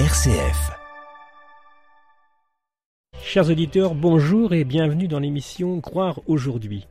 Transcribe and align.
RCF. 0.00 0.72
Chers 3.22 3.48
auditeurs, 3.48 3.94
bonjour 3.94 4.52
et 4.52 4.64
bienvenue 4.64 5.06
dans 5.06 5.20
l'émission 5.20 5.80
Croire 5.80 6.20
aujourd'hui. 6.26 6.88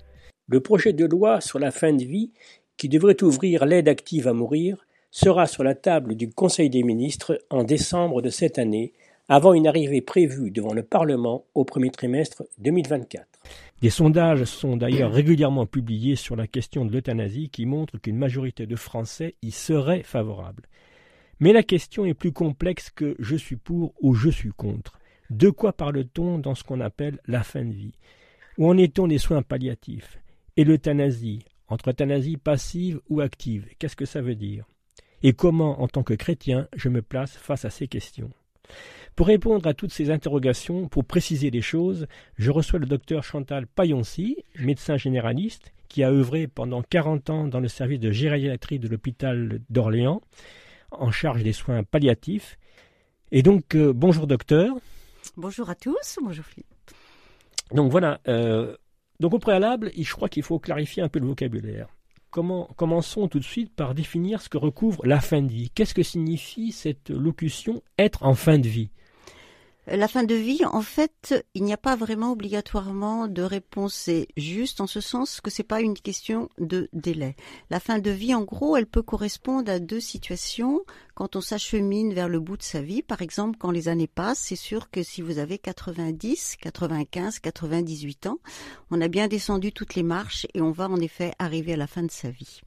Le 0.47 0.61
projet 0.61 0.93
de 0.93 1.03
loi 1.03 1.41
sur 1.41 1.59
la 1.59 1.71
fin 1.71 1.91
de 1.91 2.05
vie, 2.05 2.31
qui 2.77 2.87
devrait 2.87 3.21
ouvrir 3.21 3.65
l'aide 3.65 3.89
active 3.89 4.29
à 4.29 4.33
mourir, 4.33 4.85
sera 5.11 5.47
sur 5.47 5.65
la 5.65 5.75
table 5.75 6.15
du 6.15 6.29
Conseil 6.29 6.69
des 6.69 6.83
ministres 6.83 7.37
en 7.49 7.65
décembre 7.65 8.21
de 8.21 8.29
cette 8.29 8.57
année, 8.57 8.93
avant 9.27 9.53
une 9.53 9.67
arrivée 9.67 10.01
prévue 10.01 10.49
devant 10.49 10.73
le 10.73 10.83
Parlement 10.83 11.43
au 11.55 11.65
premier 11.65 11.89
trimestre 11.89 12.43
2024. 12.59 13.27
Des 13.81 13.89
sondages 13.89 14.45
sont 14.45 14.77
d'ailleurs 14.77 15.11
régulièrement 15.11 15.65
publiés 15.65 16.15
sur 16.15 16.37
la 16.37 16.47
question 16.47 16.85
de 16.85 16.93
l'euthanasie 16.93 17.49
qui 17.49 17.65
montrent 17.65 17.97
qu'une 17.97 18.17
majorité 18.17 18.65
de 18.65 18.77
Français 18.77 19.35
y 19.41 19.51
seraient 19.51 20.03
favorables. 20.03 20.63
Mais 21.39 21.53
la 21.53 21.63
question 21.63 22.05
est 22.05 22.13
plus 22.13 22.31
complexe 22.31 22.89
que 22.89 23.15
je 23.19 23.35
suis 23.35 23.55
pour 23.55 23.93
ou 24.01 24.13
je 24.13 24.29
suis 24.29 24.51
contre. 24.51 24.99
De 25.29 25.49
quoi 25.49 25.73
parle-t-on 25.73 26.37
dans 26.37 26.55
ce 26.55 26.63
qu'on 26.63 26.79
appelle 26.79 27.19
la 27.25 27.43
fin 27.43 27.63
de 27.63 27.73
vie? 27.73 27.95
Où 28.57 28.69
en 28.69 28.77
est-on 28.77 29.07
des 29.07 29.17
soins 29.17 29.41
palliatifs? 29.41 30.19
Et 30.57 30.63
l'euthanasie 30.63 31.43
Entre 31.67 31.89
euthanasie 31.89 32.37
passive 32.37 32.99
ou 33.09 33.21
active 33.21 33.67
Qu'est-ce 33.79 33.95
que 33.95 34.05
ça 34.05 34.21
veut 34.21 34.35
dire? 34.35 34.65
Et 35.23 35.33
comment, 35.33 35.81
en 35.81 35.87
tant 35.87 36.03
que 36.03 36.13
chrétien, 36.13 36.67
je 36.75 36.89
me 36.89 37.01
place 37.01 37.35
face 37.35 37.65
à 37.65 37.69
ces 37.69 37.87
questions? 37.87 38.29
Pour 39.15 39.27
répondre 39.27 39.67
à 39.67 39.73
toutes 39.73 39.93
ces 39.93 40.11
interrogations, 40.11 40.87
pour 40.87 41.05
préciser 41.05 41.49
les 41.49 41.61
choses, 41.61 42.07
je 42.37 42.51
reçois 42.51 42.79
le 42.79 42.85
docteur 42.85 43.23
Chantal 43.23 43.67
Payoncy, 43.67 44.37
médecin 44.59 44.97
généraliste, 44.97 45.71
qui 45.87 46.03
a 46.03 46.11
œuvré 46.11 46.47
pendant 46.47 46.81
40 46.81 47.29
ans 47.29 47.47
dans 47.47 47.59
le 47.59 47.67
service 47.67 47.99
de 47.99 48.11
gériatrie 48.11 48.79
de 48.79 48.87
l'hôpital 48.87 49.61
d'Orléans 49.69 50.21
en 50.99 51.11
charge 51.11 51.43
des 51.43 51.53
soins 51.53 51.83
palliatifs. 51.83 52.57
Et 53.31 53.41
donc, 53.41 53.75
euh, 53.75 53.93
bonjour 53.93 54.27
docteur. 54.27 54.75
Bonjour 55.37 55.69
à 55.69 55.75
tous, 55.75 56.17
bonjour 56.21 56.45
Philippe. 56.45 56.67
Donc 57.71 57.91
voilà, 57.91 58.19
euh, 58.27 58.75
donc 59.19 59.33
au 59.33 59.39
préalable, 59.39 59.91
je 59.97 60.11
crois 60.13 60.29
qu'il 60.29 60.43
faut 60.43 60.59
clarifier 60.59 61.01
un 61.01 61.09
peu 61.09 61.19
le 61.19 61.27
vocabulaire. 61.27 61.87
Comment, 62.29 62.69
commençons 62.75 63.27
tout 63.27 63.39
de 63.39 63.43
suite 63.43 63.73
par 63.75 63.93
définir 63.93 64.41
ce 64.41 64.49
que 64.49 64.57
recouvre 64.57 65.05
la 65.05 65.21
fin 65.21 65.41
de 65.41 65.51
vie. 65.51 65.69
Qu'est-ce 65.69 65.93
que 65.93 66.03
signifie 66.03 66.71
cette 66.71 67.09
locution 67.09 67.81
être 67.97 68.23
en 68.23 68.33
fin 68.33 68.57
de 68.57 68.67
vie? 68.67 68.89
La 69.87 70.07
fin 70.07 70.23
de 70.23 70.35
vie, 70.35 70.63
en 70.65 70.81
fait, 70.81 71.45
il 71.53 71.63
n'y 71.63 71.73
a 71.73 71.77
pas 71.77 71.97
vraiment 71.97 72.31
obligatoirement 72.31 73.27
de 73.27 73.41
réponse 73.41 74.09
juste 74.37 74.79
en 74.79 74.87
ce 74.87 75.01
sens 75.01 75.41
que 75.41 75.49
c'est 75.49 75.63
pas 75.63 75.81
une 75.81 75.95
question 75.95 76.49
de 76.57 76.89
délai. 76.93 77.35
La 77.69 77.81
fin 77.81 77.99
de 77.99 78.09
vie, 78.09 78.33
en 78.33 78.43
gros, 78.43 78.77
elle 78.77 78.85
peut 78.85 79.01
correspondre 79.01 79.69
à 79.69 79.79
deux 79.79 79.99
situations. 79.99 80.81
Quand 81.15 81.35
on 81.35 81.41
s'achemine 81.41 82.13
vers 82.13 82.29
le 82.29 82.39
bout 82.39 82.55
de 82.55 82.63
sa 82.63 82.81
vie, 82.81 83.01
par 83.01 83.21
exemple, 83.21 83.57
quand 83.59 83.71
les 83.71 83.89
années 83.89 84.07
passent, 84.07 84.39
c'est 84.39 84.55
sûr 84.55 84.89
que 84.89 85.03
si 85.03 85.21
vous 85.21 85.37
avez 85.37 85.57
90, 85.57 86.55
95, 86.61 87.39
98 87.39 88.27
ans, 88.27 88.39
on 88.89 89.01
a 89.01 89.09
bien 89.09 89.27
descendu 89.27 89.73
toutes 89.73 89.95
les 89.95 90.03
marches 90.03 90.47
et 90.53 90.61
on 90.61 90.71
va 90.71 90.89
en 90.89 90.97
effet 90.97 91.33
arriver 91.39 91.73
à 91.73 91.77
la 91.77 91.87
fin 91.87 92.03
de 92.03 92.11
sa 92.11 92.29
vie. 92.29 92.61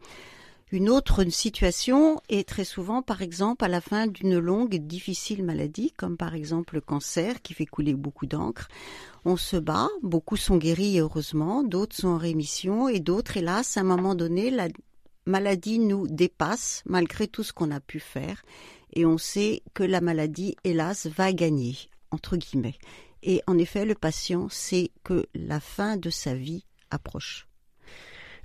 Une 0.73 0.91
autre 0.91 1.23
situation 1.31 2.21
est 2.29 2.49
très 2.49 2.65
souvent, 2.65 3.01
par 3.01 3.23
exemple, 3.23 3.65
à 3.65 3.69
la 3.69 3.81
fin 3.81 4.09
d'une 4.09 4.37
longue 4.37 4.75
et 4.75 4.81
difficile 4.81 5.45
maladie, 5.45 5.93
comme 5.93 6.17
par 6.17 6.35
exemple 6.35 6.75
le 6.75 6.81
cancer 6.81 7.41
qui 7.41 7.55
fait 7.55 7.67
couler 7.67 7.95
beaucoup 7.95 8.27
d'encre. 8.27 8.67
On 9.25 9.37
se 9.37 9.57
bat, 9.57 9.89
beaucoup 10.03 10.37
sont 10.37 10.57
guéris 10.57 10.99
heureusement, 10.99 11.63
d'autres 11.63 11.95
sont 11.95 12.09
en 12.09 12.19
rémission 12.19 12.89
et 12.89 12.99
d'autres, 12.99 13.37
hélas, 13.37 13.77
à 13.77 13.83
un 13.83 13.85
moment 13.85 14.17
donné, 14.17 14.51
la 14.51 14.67
maladie 15.25 15.79
nous 15.79 16.09
dépasse 16.09 16.83
malgré 16.85 17.29
tout 17.29 17.45
ce 17.45 17.53
qu'on 17.53 17.71
a 17.71 17.79
pu 17.79 18.01
faire 18.01 18.43
et 18.93 19.07
on 19.07 19.19
sait 19.19 19.63
que 19.73 19.85
la 19.85 20.01
maladie, 20.01 20.57
hélas, 20.65 21.07
va 21.07 21.33
gagner, 21.33 21.77
entre 22.11 22.37
guillemets. 22.37 22.79
Et 23.23 23.41
en 23.47 23.57
effet, 23.57 23.85
le 23.85 23.95
patient 23.95 24.49
sait 24.49 24.91
que 25.05 25.27
la 25.33 25.61
fin 25.61 25.97
de 25.97 26.11
sa 26.11 26.35
vie 26.35 26.65
approche. 26.91 27.47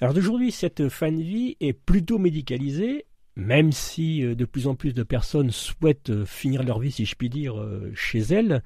Alors 0.01 0.15
d'aujourd'hui, 0.15 0.51
cette 0.51 0.89
fin 0.89 1.11
de 1.11 1.21
vie 1.21 1.57
est 1.59 1.73
plutôt 1.73 2.17
médicalisée, 2.17 3.05
même 3.35 3.71
si 3.71 4.23
euh, 4.23 4.33
de 4.33 4.45
plus 4.45 4.65
en 4.65 4.73
plus 4.73 4.95
de 4.95 5.03
personnes 5.03 5.51
souhaitent 5.51 6.09
euh, 6.09 6.25
finir 6.25 6.63
leur 6.63 6.79
vie, 6.79 6.91
si 6.91 7.05
je 7.05 7.13
puis 7.13 7.29
dire, 7.29 7.59
euh, 7.59 7.91
chez 7.93 8.19
elles. 8.19 8.63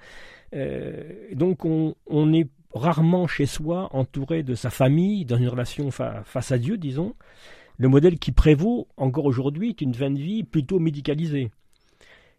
donc 1.34 1.66
on, 1.66 2.34
est 2.34 2.47
rarement 2.74 3.28
chez 3.28 3.45
soi, 3.45 3.90
entouré 3.91 4.44
de 4.44 4.56
sa 4.56 4.69
famille, 4.69 5.25
dans 5.25 5.35
une 5.35 5.50
relation 5.50 5.91
face 5.91 6.51
à 6.53 6.57
Dieu, 6.57 6.78
disons. 6.78 7.16
Le 7.78 7.90
modèle 7.90 8.18
qui 8.18 8.31
prévaut 8.31 8.88
encore 8.95 9.25
aujourd'hui 9.25 9.69
est 9.69 9.81
une 9.81 9.94
fin 9.94 10.12
de 10.12 10.19
vie 10.19 10.45
plutôt 10.45 10.79
médicalisée. 10.79 11.51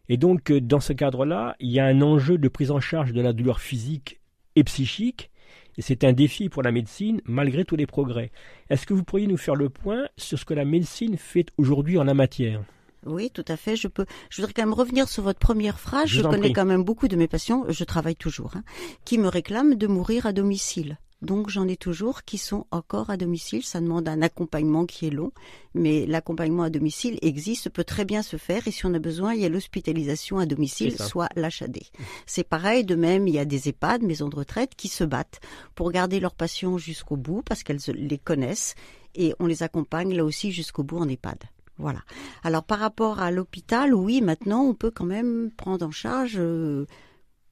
Et 0.08 0.16
donc, 0.16 0.50
dans 0.50 0.80
ce 0.80 0.94
cadre-là, 0.94 1.56
il 1.60 1.70
y 1.70 1.78
a 1.78 1.84
un 1.84 2.00
enjeu 2.00 2.38
de 2.38 2.48
prise 2.48 2.70
en 2.70 2.80
charge 2.80 3.12
de 3.12 3.20
la 3.20 3.34
douleur 3.34 3.60
physique 3.60 4.20
et 4.54 4.64
psychique 4.64 5.30
et 5.78 5.82
c'est 5.82 6.04
un 6.04 6.12
défi 6.12 6.48
pour 6.48 6.62
la 6.62 6.72
médecine 6.72 7.20
malgré 7.24 7.64
tous 7.64 7.76
les 7.76 7.86
progrès. 7.86 8.30
Est-ce 8.70 8.86
que 8.86 8.94
vous 8.94 9.04
pourriez 9.04 9.26
nous 9.26 9.36
faire 9.36 9.56
le 9.56 9.68
point 9.68 10.08
sur 10.16 10.38
ce 10.38 10.44
que 10.44 10.54
la 10.54 10.64
médecine 10.64 11.16
fait 11.16 11.46
aujourd'hui 11.58 11.98
en 11.98 12.04
la 12.04 12.14
matière? 12.14 12.62
Oui, 13.04 13.30
tout 13.30 13.44
à 13.48 13.56
fait. 13.56 13.76
Je 13.76 13.88
peux. 13.88 14.04
Je 14.30 14.42
voudrais 14.42 14.52
quand 14.52 14.62
même 14.62 14.74
revenir 14.74 15.08
sur 15.08 15.22
votre 15.22 15.38
première 15.38 15.78
phrase. 15.78 16.08
Je, 16.08 16.22
connais 16.22 16.52
quand 16.52 16.64
même 16.64 16.82
beaucoup 16.82 17.08
de 17.08 17.16
mes 17.16 17.28
patients. 17.28 17.64
Je 17.68 17.84
travaille 17.84 18.16
toujours, 18.16 18.56
hein, 18.56 18.64
qui 19.04 19.18
me 19.18 19.28
réclament 19.28 19.76
de 19.76 19.86
mourir 19.86 20.26
à 20.26 20.32
domicile. 20.32 20.98
Donc 21.22 21.48
j'en 21.48 21.66
ai 21.66 21.76
toujours 21.76 22.24
qui 22.24 22.38
sont 22.38 22.66
encore 22.70 23.10
à 23.10 23.16
domicile. 23.16 23.64
Ça 23.64 23.80
demande 23.80 24.08
un 24.08 24.22
accompagnement 24.22 24.84
qui 24.84 25.06
est 25.06 25.10
long, 25.10 25.32
mais 25.74 26.06
l'accompagnement 26.06 26.64
à 26.64 26.70
domicile 26.70 27.18
existe, 27.22 27.70
peut 27.70 27.84
très 27.84 28.04
bien 28.04 28.22
se 28.22 28.36
faire. 28.36 28.68
Et 28.68 28.70
si 28.70 28.84
on 28.86 28.94
a 28.94 28.98
besoin, 28.98 29.34
il 29.34 29.40
y 29.40 29.44
a 29.44 29.48
l'hospitalisation 29.48 30.38
à 30.38 30.46
domicile, 30.46 30.96
soit 30.98 31.28
l'HAD. 31.36 31.78
C'est 32.26 32.48
pareil, 32.48 32.84
de 32.84 32.94
même, 32.94 33.26
il 33.28 33.34
y 33.34 33.38
a 33.38 33.44
des 33.44 33.68
EHPAD, 33.68 34.02
maisons 34.02 34.28
de 34.28 34.36
retraite, 34.36 34.74
qui 34.76 34.88
se 34.88 35.04
battent 35.04 35.40
pour 35.74 35.90
garder 35.90 36.20
leurs 36.20 36.34
patients 36.34 36.78
jusqu'au 36.78 37.16
bout 37.16 37.42
parce 37.42 37.62
qu'elles 37.62 37.80
les 37.94 38.18
connaissent 38.18 38.74
et 39.14 39.34
on 39.40 39.46
les 39.46 39.62
accompagne 39.62 40.14
là 40.14 40.24
aussi 40.24 40.52
jusqu'au 40.52 40.82
bout 40.82 40.98
en 40.98 41.08
EHPAD. 41.08 41.38
Voilà. 41.78 42.00
Alors 42.42 42.64
par 42.64 42.78
rapport 42.78 43.20
à 43.20 43.30
l'hôpital, 43.30 43.94
oui, 43.94 44.22
maintenant 44.22 44.62
on 44.64 44.74
peut 44.74 44.90
quand 44.90 45.04
même 45.04 45.50
prendre 45.56 45.86
en 45.86 45.90
charge 45.90 46.36
euh, 46.38 46.86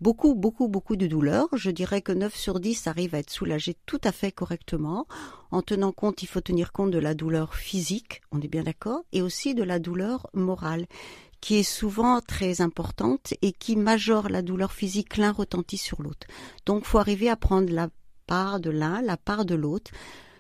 beaucoup, 0.04 0.34
beaucoup, 0.34 0.69
beaucoup 0.69 0.97
de 0.97 1.06
douleurs. 1.06 1.48
Je 1.54 1.70
dirais 1.70 2.03
que 2.03 2.12
9 2.12 2.37
sur 2.37 2.60
10 2.60 2.88
arrivent 2.88 3.15
à 3.15 3.20
être 3.20 3.31
soulagés 3.31 3.75
tout 3.87 4.00
à 4.04 4.12
fait 4.12 4.32
correctement. 4.32 5.06
En 5.50 5.62
tenant 5.62 5.92
compte, 5.92 6.22
il 6.22 6.26
faut 6.26 6.42
tenir 6.42 6.72
compte 6.72 6.91
de 6.91 6.98
la 6.98 7.15
douleur 7.15 7.54
physique, 7.54 8.20
on 8.31 8.42
est 8.42 8.48
bien 8.48 8.65
d'accord, 8.65 9.00
et 9.12 9.22
aussi 9.22 9.54
de 9.54 9.62
la 9.62 9.78
douleur 9.78 10.28
morale, 10.34 10.84
qui 11.41 11.54
est 11.54 11.62
souvent 11.62 12.20
très 12.20 12.60
importante 12.60 13.32
et 13.41 13.53
qui 13.53 13.76
majore 13.76 14.28
la 14.28 14.42
douleur 14.42 14.72
physique, 14.72 15.16
l'un 15.16 15.32
retentit 15.32 15.78
sur 15.78 16.03
l'autre. 16.03 16.26
Donc, 16.66 16.84
faut 16.84 16.98
arriver 16.98 17.31
à 17.31 17.36
prendre 17.36 17.72
la 17.72 17.88
part 18.26 18.60
de 18.60 18.69
l'un, 18.69 19.00
la 19.00 19.16
part 19.16 19.47
de 19.47 19.54
l'autre. 19.54 19.91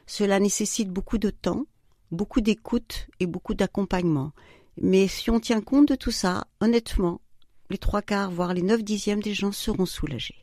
Cela 0.06 0.40
nécessite 0.40 0.90
beaucoup 0.90 1.16
de 1.16 1.30
temps, 1.30 1.64
beaucoup 2.10 2.42
d'écoute 2.42 3.06
et 3.18 3.26
beaucoup 3.26 3.54
d'accompagnement. 3.54 4.32
Mais 4.76 5.08
si 5.08 5.30
on 5.30 5.40
tient 5.40 5.62
compte 5.62 5.88
de 5.88 5.94
tout 5.94 6.10
ça, 6.10 6.48
honnêtement, 6.60 7.22
les 7.70 7.78
trois 7.78 8.02
quarts, 8.02 8.30
voire 8.30 8.54
les 8.54 8.62
neuf 8.62 8.82
dixièmes 8.82 9.22
des 9.22 9.34
gens 9.34 9.52
seront 9.52 9.86
soulagés. 9.86 10.36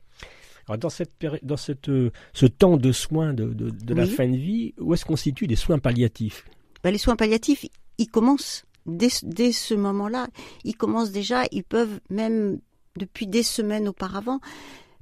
Alors 0.68 0.78
dans, 0.78 0.90
cette 0.90 1.12
dans 1.44 1.58
cette, 1.58 1.90
euh, 1.90 2.12
ce 2.34 2.46
temps 2.46 2.78
de 2.78 2.92
soins 2.92 3.34
de, 3.34 3.54
de, 3.54 3.94
la 3.94 4.06
fin 4.06 4.28
de 4.28 4.38
vie, 4.38 4.74
où 4.80 4.94
est-ce 4.94 5.06
qu'on 5.06 5.16
situe 5.16 5.48
les 5.48 5.56
soins 5.56 5.80
palliatifs? 5.80 6.46
Ben, 6.84 6.92
Les 6.92 6.98
soins 6.98 7.16
palliatifs, 7.16 7.66
ils 7.98 8.08
commencent 8.08 8.66
dès, 8.86 9.10
dès 9.24 9.52
ce 9.52 9.74
moment-là. 9.74 10.28
Ils 10.64 10.76
commencent 10.76 11.12
déjà, 11.12 11.44
ils 11.52 11.64
peuvent 11.64 12.00
même 12.10 12.60
depuis 12.96 13.28
des 13.28 13.44
semaines 13.44 13.88
auparavant 13.88 14.40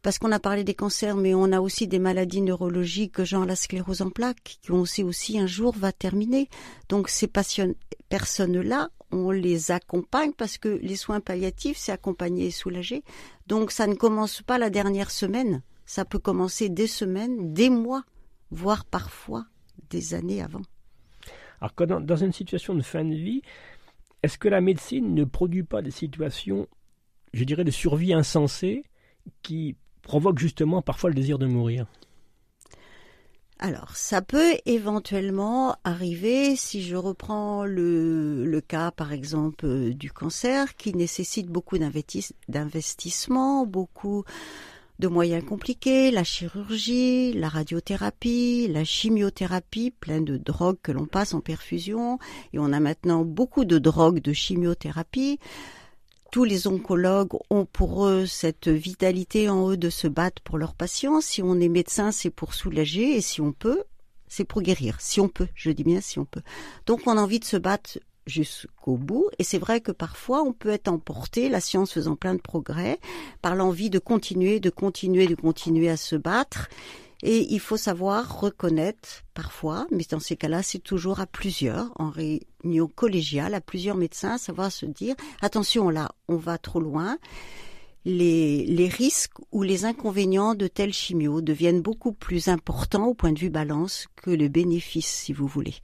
parce 0.02 0.18
qu'on 0.18 0.32
a 0.32 0.40
parlé 0.40 0.64
des 0.64 0.74
cancers, 0.76 1.18
mais 1.18 1.34
on 1.34 1.52
a 1.52 1.60
aussi 1.60 1.88
des 1.88 2.00
maladies 2.00 2.42
neurologiques, 2.42 3.22
genre 3.24 3.46
la 3.46 3.58
sclérose 3.58 4.02
en 4.02 4.10
plaques, 4.10 4.60
qui 4.62 4.72
on 4.72 4.86
sait 4.86 5.04
aussi 5.04 5.38
un 5.40 5.48
jour 5.48 5.76
va 5.76 5.92
terminer. 5.92 6.48
Donc 6.88 7.10
ces 7.10 7.28
personnes-là 7.28 8.90
on 9.12 9.32
les 9.32 9.72
accompagne 9.72 10.34
parce 10.34 10.58
que 10.58 10.80
les 10.82 10.96
soins 10.96 11.20
palliatifs, 11.20 11.78
c'est 11.78 11.92
accompagner 11.92 12.48
et 12.48 12.52
soulager. 12.52 13.04
Donc 13.48 13.72
ça 13.72 13.88
ne 13.88 13.96
commence 13.96 14.42
pas 14.42 14.58
la 14.58 14.70
dernière 14.70 15.12
semaine, 15.12 15.62
ça 15.86 16.06
peut 16.06 16.20
commencer 16.20 16.70
des 16.70 16.88
semaines, 16.88 17.54
des 17.54 17.70
mois, 17.70 18.04
voire 18.52 18.86
parfois 18.86 19.46
des 19.90 20.14
années 20.14 20.42
avant. 20.42 20.62
Alors 21.62 21.74
dans, 21.88 22.00
dans 22.00 22.16
une 22.16 22.34
situation 22.34 22.76
de 22.76 22.82
fin 22.82 23.04
de 23.04 23.16
vie, 23.16 23.42
est-ce 24.24 24.38
que 24.38 24.48
la 24.48 24.62
médecine 24.62 25.14
ne 25.14 25.24
produit 25.24 25.64
pas 25.64 25.82
des 25.82 25.92
situations, 25.92 26.68
je 27.34 27.44
dirais, 27.44 27.64
de 27.64 27.72
survie 27.72 28.14
insensée 28.14 28.84
qui 29.42 29.76
provoquent 30.02 30.40
justement 30.40 30.82
parfois 30.82 31.10
le 31.10 31.16
désir 31.16 31.40
de 31.40 31.46
mourir? 31.46 31.88
Alors, 33.62 33.98
ça 33.98 34.22
peut 34.22 34.54
éventuellement 34.66 35.76
arriver 35.84 36.56
si 36.56 36.82
je 36.82 36.96
reprends 36.96 37.66
le, 37.66 38.62
cas, 38.66 38.92
par 38.92 39.12
exemple, 39.12 39.66
euh, 39.66 39.94
du 39.94 40.14
cancer, 40.14 40.78
qui 40.78 40.94
nécessite 40.96 41.48
beaucoup 41.48 41.78
d'investissement, 41.78 43.66
beaucoup 43.66 44.24
de 45.00 45.08
moyens 45.10 45.44
compliqués, 45.44 46.10
la 46.10 46.24
chirurgie, 46.24 47.34
la 47.34 47.50
radiothérapie, 47.50 48.70
la 48.70 48.86
chimiothérapie, 48.86 49.92
plein 49.92 50.22
de 50.22 50.38
drogues 50.38 50.80
que 50.82 50.94
l'on 50.94 51.06
passe 51.06 51.34
en 51.34 51.42
perfusion, 51.42 52.18
et 52.54 52.60
on 52.60 52.72
a 52.72 52.80
maintenant 52.80 53.26
beaucoup 53.26 53.66
de 53.66 53.78
drogues 53.78 54.22
de 54.22 54.32
chimiothérapie. 54.32 55.38
Tous 56.32 56.44
les 56.44 56.68
oncologues 56.68 57.34
ont 57.50 57.66
pour 57.66 58.06
eux 58.08 58.26
cette 58.26 58.68
vitalité 58.68 59.50
en 59.50 59.70
eux 59.70 59.78
de 59.78 59.90
se 59.90 60.08
battre 60.08 60.42
pour 60.44 60.58
leurs 60.58 60.76
patients. 60.76 61.22
Si 61.22 61.42
on 61.42 61.60
est 61.60 61.70
médecin, 61.70 62.12
c'est 62.12 62.30
pour 62.30 62.54
soulager 62.54 63.16
et 63.16 63.22
si 63.22 63.42
on 63.42 63.52
peut, 63.52 63.84
c'est 64.28 64.46
pour 64.46 64.62
guérir. 64.62 64.98
Si 65.00 65.20
on 65.20 65.28
peut, 65.28 65.48
je 65.56 65.72
dis 65.72 65.84
bien 65.84 66.02
si 66.02 66.20
on 66.20 66.26
peut. 66.26 66.44
Donc 66.86 67.02
on 67.08 67.18
a 67.18 67.22
envie 67.22 67.40
de 67.40 67.46
se 67.46 67.58
battre 67.58 68.00
jusqu'au 68.28 68.96
bout. 68.96 69.28
Et 69.40 69.44
c'est 69.44 69.58
vrai 69.58 69.82
que 69.82 69.92
parfois 69.92 70.44
on 70.44 70.54
peut 70.54 70.70
être 70.70 70.88
emporté, 70.88 71.50
la 71.50 71.60
science 71.60 71.92
faisant 71.92 72.16
plein 72.16 72.36
de 72.36 72.42
progrès, 72.42 73.00
par 73.42 73.56
l'envie 73.56 73.90
de 73.90 74.00
continuer, 74.00 74.60
de 74.60 74.70
continuer, 74.70 75.28
de 75.28 75.36
continuer 75.36 75.90
à 75.90 75.98
se 75.98 76.16
battre. 76.16 76.70
Et 77.22 77.54
il 77.54 77.60
faut 77.60 77.78
savoir 77.78 78.40
reconnaître 78.40 79.24
parfois, 79.34 79.88
mais 79.92 80.06
dans 80.10 80.22
ces 80.22 80.38
cas-là, 80.38 80.64
c'est 80.64 80.80
toujours 80.80 81.20
à 81.20 81.28
plusieurs, 81.28 81.92
en 81.96 82.10
réunion 82.10 82.88
collégiale, 82.88 83.54
à 83.54 83.62
plusieurs 83.62 83.98
médecins, 83.98 84.38
savoir 84.38 84.72
se 84.72 84.86
dire, 84.86 85.16
attention 85.42 85.90
là, 85.90 86.12
on 86.30 86.38
va 86.38 86.58
trop 86.58 86.80
loin. 86.80 87.18
Les, 88.06 88.88
risques 88.88 89.38
ou 89.52 89.64
les 89.64 89.84
inconvénients 89.84 90.56
de 90.56 90.68
telle 90.68 90.94
chimio 90.94 91.42
deviennent 91.42 91.82
beaucoup 91.82 92.14
plus 92.14 92.48
importants 92.48 93.08
au 93.08 93.14
point 93.14 93.34
de 93.34 93.40
vue 93.40 93.50
balance 93.50 94.08
que 94.16 94.32
le 94.32 94.48
bénéfice, 94.48 95.08
si 95.08 95.34
vous 95.34 95.48
voulez. 95.48 95.76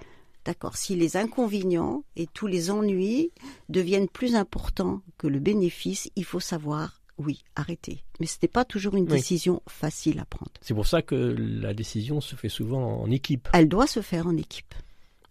D'accord. 0.46 0.78
Si 0.78 0.96
les 0.96 1.18
inconvénients 1.18 2.04
et 2.16 2.28
tous 2.28 2.48
les 2.48 2.72
ennuis 2.72 3.32
deviennent 3.68 4.08
plus 4.08 4.36
importants 4.36 5.02
que 5.18 5.28
le 5.28 5.40
bénéfice, 5.40 6.10
il 6.16 6.24
faut 6.24 6.40
savoir 6.40 7.02
oui, 7.18 7.44
arrêter. 7.56 8.04
Mais 8.20 8.26
ce 8.26 8.38
n'est 8.42 8.50
pas 8.50 8.66
toujours 8.66 8.96
une 8.96 9.06
décision 9.06 9.62
facile 9.68 10.20
à 10.20 10.26
prendre. 10.26 10.52
C'est 10.62 10.74
pour 10.74 10.88
ça 10.88 11.02
que 11.02 11.16
la 11.16 11.74
décision 11.74 12.22
se 12.22 12.36
fait 12.36 12.50
souvent 12.50 13.02
en 13.02 13.10
équipe. 13.12 13.48
Elle 13.54 13.70
doit 13.70 13.88
se 13.88 14.02
faire 14.02 14.28
en 14.28 14.36
équipe. 14.38 14.74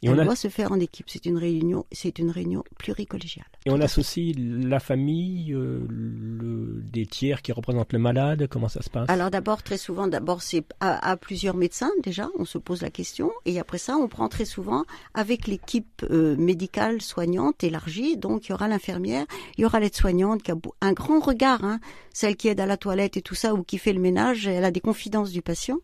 Et 0.02 0.08
Elle 0.08 0.22
doit 0.22 0.36
se 0.36 0.48
faire 0.48 0.72
en 0.72 0.80
équipe. 0.80 1.06
C'est 1.08 1.24
une 1.24 1.38
réunion, 1.38 1.86
c'est 1.90 2.18
une 2.18 2.30
réunion 2.30 2.62
pluricollégiale. 2.78 3.46
Et 3.66 3.70
on 3.70 3.80
associe 3.80 4.34
la 4.36 4.78
famille, 4.78 5.54
euh, 5.54 5.86
le, 5.88 6.82
des 6.92 7.06
tiers 7.06 7.40
qui 7.40 7.50
représentent 7.50 7.94
le 7.94 7.98
malade. 7.98 8.46
Comment 8.50 8.68
ça 8.68 8.82
se 8.82 8.90
passe? 8.90 9.08
Alors 9.08 9.30
d'abord, 9.30 9.62
très 9.62 9.78
souvent, 9.78 10.06
d'abord 10.06 10.42
c'est 10.42 10.66
à, 10.80 11.16
plusieurs 11.16 11.56
médecins 11.56 11.90
déjà. 12.02 12.28
On 12.38 12.44
se 12.44 12.58
pose 12.58 12.82
la 12.82 12.90
question, 12.90 13.32
et 13.46 13.58
après 13.58 13.78
ça, 13.78 13.96
on 13.96 14.06
prend 14.06 14.28
très 14.28 14.44
souvent 14.44 14.84
avec 15.14 15.46
l'équipe 15.46 16.04
euh, 16.10 16.36
médicale 16.36 17.00
soignante 17.00 17.64
élargie. 17.64 18.18
Donc 18.18 18.46
il 18.46 18.50
y 18.50 18.52
aura 18.52 18.68
l'infirmière, 18.68 19.24
il 19.56 19.62
y 19.62 19.64
aura 19.64 19.80
l'aide-soignante 19.80 20.42
qui 20.42 20.50
a 20.50 20.56
un 20.82 20.92
grand 20.92 21.20
regard, 21.20 21.64
hein, 21.64 21.80
celle 22.12 22.36
qui 22.36 22.48
aide 22.48 22.60
à 22.60 22.66
la 22.66 22.76
toilette 22.76 23.16
et 23.16 23.22
tout 23.22 23.34
ça, 23.34 23.54
ou 23.54 23.62
qui 23.62 23.78
fait 23.78 23.94
le 23.94 24.00
ménage. 24.00 24.46
Elle 24.46 24.64
a 24.64 24.70
des 24.70 24.80
confidences 24.80 25.30
du 25.30 25.40
patient. 25.40 25.78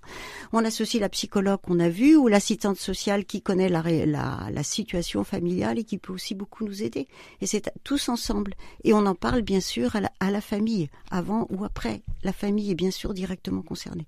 On 0.52 0.66
associe 0.66 1.00
la 1.00 1.08
psychologue 1.08 1.60
qu'on 1.62 1.80
a 1.80 1.88
vue 1.88 2.14
ou 2.14 2.28
l'assistante 2.28 2.76
sociale 2.76 3.24
qui 3.24 3.40
connaît 3.40 3.70
la, 3.70 3.82
la, 4.04 4.48
la 4.52 4.62
situation 4.62 5.24
familiale 5.24 5.78
et 5.78 5.84
qui 5.84 5.96
peut 5.96 6.12
aussi 6.12 6.34
beaucoup 6.34 6.66
nous 6.66 6.82
aider. 6.82 7.08
Et 7.40 7.46
c'est 7.46 7.69
tous 7.84 8.08
ensemble. 8.08 8.54
Et 8.84 8.92
on 8.92 9.06
en 9.06 9.14
parle 9.14 9.42
bien 9.42 9.60
sûr 9.60 9.96
à 9.96 10.30
la, 10.30 10.40
famille, 10.40 10.88
avant 11.10 11.46
ou 11.50 11.64
après. 11.64 12.02
La 12.22 12.32
famille 12.32 12.70
est 12.70 12.76
bien 12.76 12.90
sûr 12.90 13.14
directement 13.14 13.62
concernée. 13.62 14.06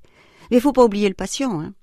Mais 0.51 0.59
il 0.59 0.61
faut 0.61 0.73
pas 0.73 0.85
oublier 0.85 1.09
le 1.09 1.15
patient. 1.15 1.61
Hein. 1.61 1.75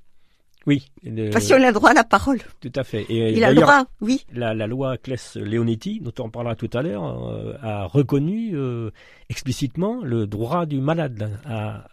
Oui. 0.65 0.91
Le 1.03 1.29
patient 1.31 1.55
a 1.55 1.59
le 1.59 1.71
droit 1.71 1.91
à 1.91 1.93
la 1.93 2.03
parole. 2.03 2.39
Tout 2.59 2.71
à 2.75 2.83
fait. 2.83 3.05
Et 3.09 3.33
il 3.33 3.43
a 3.43 3.51
le 3.51 3.61
droit, 3.61 3.85
oui. 4.01 4.25
La, 4.33 4.53
loi 4.67 4.97
Claes-Leonetti, 4.97 5.99
dont 6.01 6.13
on 6.19 6.29
parlera 6.29 6.55
tout 6.55 6.69
à 6.73 6.81
l'heure, 6.81 7.29
euh, 7.29 7.53
a 7.61 7.85
reconnu 7.85 8.51
euh, 8.55 8.91
explicitement 9.29 10.01
le 10.03 10.27
droit 10.27 10.65
du 10.65 10.79
malade 10.81 11.39
à, 11.45 11.87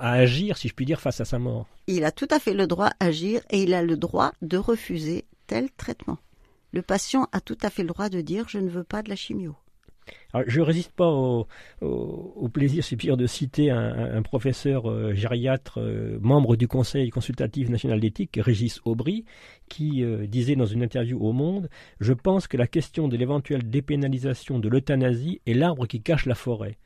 à 0.00 0.12
agir, 0.12 0.56
si 0.56 0.68
je 0.68 0.74
puis 0.74 0.84
dire, 0.84 1.00
face 1.00 1.20
à 1.20 1.24
sa 1.24 1.38
mort. 1.38 1.66
Il 1.86 2.04
a 2.04 2.10
tout 2.12 2.28
à 2.30 2.38
fait 2.38 2.54
le 2.54 2.66
droit 2.66 2.90
d'agir 3.00 3.40
et 3.50 3.62
il 3.62 3.74
a 3.74 3.82
le 3.82 3.96
droit 3.96 4.32
de 4.42 4.56
refuser 4.56 5.24
tel 5.46 5.70
traitement 5.70 6.18
le 6.74 6.82
patient 6.82 7.28
a 7.30 7.40
tout 7.40 7.56
à 7.62 7.70
fait 7.70 7.82
le 7.82 7.88
droit 7.88 8.08
de 8.08 8.20
dire 8.20 8.48
je 8.48 8.58
ne 8.58 8.68
veux 8.68 8.82
pas 8.82 9.02
de 9.02 9.08
la 9.08 9.14
chimio. 9.14 9.54
je 10.48 10.58
ne 10.60 10.64
résiste 10.64 10.90
pas 10.90 11.08
au, 11.08 11.46
plaisir, 12.52 13.16
de 13.16 13.26
citer 13.28 13.70
un, 13.70 14.20
professeur 14.22 14.90
euh, 14.90 15.14
gériatre, 15.14 15.78
euh, 15.80 16.18
membre 16.20 16.56
du 16.56 16.66
Conseil 16.66 17.10
consultatif 17.10 17.68
national 17.68 18.00
d'éthique, 18.00 18.40
Régis 18.42 18.80
Aubry, 18.84 19.24
qui 19.68 20.02
euh, 20.02 20.26
disait 20.26 20.56
dans 20.56 20.66
une 20.66 20.82
interview 20.82 21.18
au 21.20 21.32
Monde 21.32 21.70
Je 22.00 22.12
pense 22.12 22.48
que 22.48 22.56
la 22.56 22.66
question 22.66 23.06
de 23.06 23.16
l'éventuelle 23.16 23.70
dépénalisation 23.70 24.58
de 24.58 24.68
l'euthanasie 24.68 25.40
est 25.46 25.54
l'arbre 25.54 25.86
qui 25.86 26.02
cache 26.02 26.26
la 26.26 26.34
forêt. 26.34 26.76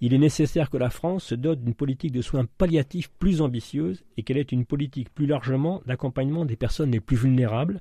Il 0.00 0.12
est 0.12 0.18
nécessaire 0.18 0.68
que 0.68 0.76
la 0.76 0.90
France 0.90 1.24
se 1.24 1.34
dote 1.36 1.62
d'une 1.62 1.72
politique 1.72 2.12
de 2.12 2.20
soins 2.20 2.46
palliatifs 2.58 3.10
plus 3.18 3.40
ambitieuse 3.40 4.04
et 4.16 4.24
qu'elle 4.24 4.36
ait 4.38 4.42
une 4.42 4.66
politique 4.66 5.08
plus 5.14 5.26
largement 5.26 5.80
d'accompagnement 5.86 6.44
des 6.44 6.56
personnes 6.56 6.90
les 6.90 7.00
plus 7.00 7.16
vulnérables, 7.16 7.80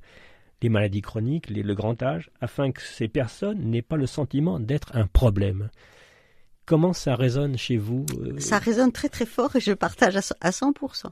les 0.62 0.70
maladies 0.70 1.02
chroniques, 1.02 1.50
le 1.50 1.76
grand 1.76 2.02
âge, 2.02 2.32
afin 2.42 2.72
que 2.72 2.82
ces 2.82 3.08
personnes 3.08 3.60
n'aient 3.70 3.82
pas 3.82 3.98
le 3.98 4.08
sentiment 4.08 4.60
d'être 4.60 4.96
un 4.96 5.08
problème. 5.08 5.70
Comment 6.66 6.94
ça 6.94 7.16
résonne 7.16 7.58
chez 7.58 7.78
vous 7.78 8.06
euh 8.20 8.40
Ça 8.40 8.58
résonne 8.58 8.92
très 8.92 9.10
très 9.10 9.28
fort 9.28 9.56
et 9.56 9.60
je 9.60 9.74
partage 9.74 10.16
à 10.16 10.50
100%. 10.50 11.10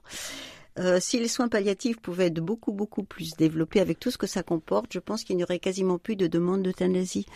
Euh, 0.79 0.97
si 0.99 1.19
les 1.19 1.27
soins 1.27 1.49
palliatifs 1.49 1.99
pouvaient 1.99 2.27
être 2.27 2.39
beaucoup 2.39 2.71
beaucoup 2.71 3.03
plus 3.03 3.33
développés 3.37 3.79
avec 3.79 3.99
tout 3.99 4.09
ce 4.09 4.17
que 4.17 4.25
ça 4.25 4.41
comporte, 4.41 4.91
je 4.91 4.97
pense 4.97 5.23
qu'il 5.23 5.37
n'y 5.37 5.43
aurait 5.43 5.59
quasiment 5.59 5.99
plus 5.99 6.15
de 6.15 6.25
demandes 6.25 6.63
d'euthanasie. 6.63 7.27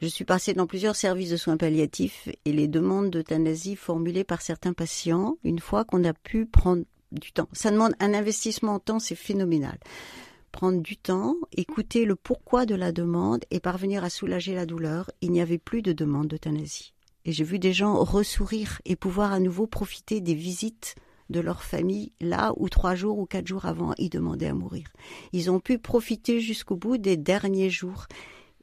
Je 0.00 0.06
suis 0.06 0.24
passée 0.24 0.54
dans 0.54 0.66
plusieurs 0.66 0.96
services 0.96 1.30
de 1.30 1.36
soins 1.36 1.58
palliatifs 1.58 2.28
et 2.46 2.52
les 2.52 2.68
demandes 2.68 3.10
d'euthanasie 3.10 3.76
formulées 3.76 4.24
par 4.24 4.40
certains 4.40 4.72
patients, 4.72 5.36
une 5.44 5.58
fois 5.58 5.84
qu'on 5.84 6.04
a 6.04 6.14
pu 6.14 6.46
prendre 6.46 6.84
du 7.12 7.32
temps. 7.32 7.48
Ça 7.52 7.70
demande 7.70 7.94
un 8.00 8.14
investissement 8.14 8.74
en 8.74 8.78
temps, 8.78 9.00
c'est 9.00 9.14
phénoménal 9.16 9.78
prendre 10.58 10.82
du 10.82 10.96
temps, 10.96 11.36
écouter 11.56 12.04
le 12.04 12.16
pourquoi 12.16 12.66
de 12.66 12.74
la 12.74 12.90
demande 12.90 13.44
et 13.52 13.60
parvenir 13.60 14.02
à 14.02 14.10
soulager 14.10 14.56
la 14.56 14.66
douleur, 14.66 15.08
il 15.20 15.30
n'y 15.30 15.40
avait 15.40 15.56
plus 15.56 15.82
de 15.82 15.92
demande 15.92 16.26
d'euthanasie. 16.26 16.94
Et 17.24 17.30
j'ai 17.30 17.44
vu 17.44 17.60
des 17.60 17.72
gens 17.72 18.02
ressourire 18.02 18.82
et 18.84 18.96
pouvoir 18.96 19.32
à 19.32 19.38
nouveau 19.38 19.68
profiter 19.68 20.20
des 20.20 20.34
visites 20.34 20.96
de 21.30 21.38
leur 21.38 21.62
famille 21.62 22.10
là 22.20 22.54
où 22.56 22.68
trois 22.68 22.96
jours 22.96 23.20
ou 23.20 23.24
quatre 23.24 23.46
jours 23.46 23.66
avant 23.66 23.94
ils 23.98 24.10
demandaient 24.10 24.48
à 24.48 24.54
mourir. 24.54 24.88
Ils 25.32 25.48
ont 25.48 25.60
pu 25.60 25.78
profiter 25.78 26.40
jusqu'au 26.40 26.74
bout 26.74 26.98
des 26.98 27.16
derniers 27.16 27.70
jours 27.70 28.08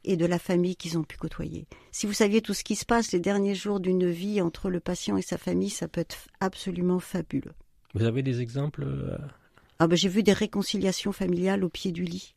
et 0.03 0.17
de 0.17 0.25
la 0.25 0.37
famille 0.37 0.75
qu'ils 0.75 0.97
ont 0.97 1.03
pu 1.05 1.15
côtoyer. 1.15 1.65
Si 1.93 2.07
vous 2.07 2.11
saviez 2.11 2.41
tout 2.41 2.53
ce 2.53 2.65
qui 2.65 2.75
se 2.75 2.85
passe 2.85 3.13
les 3.13 3.21
derniers 3.21 3.55
jours 3.55 3.79
d'une 3.79 4.11
vie 4.11 4.41
entre 4.41 4.69
le 4.69 4.81
patient 4.81 5.15
et 5.15 5.21
sa 5.21 5.37
famille, 5.37 5.69
ça 5.69 5.87
peut 5.87 6.01
être 6.01 6.27
absolument 6.41 6.99
fabuleux. 6.99 7.53
Vous 7.93 8.03
avez 8.03 8.21
des 8.21 8.41
exemples 8.41 8.83
euh, 8.83 9.17
ah 9.79 9.87
ben, 9.87 9.95
j'ai 9.95 10.09
vu 10.09 10.23
des 10.23 10.33
réconciliations 10.33 11.11
familiales 11.11 11.63
au 11.63 11.69
pied 11.69 11.91
du 11.91 12.03
lit. 12.03 12.35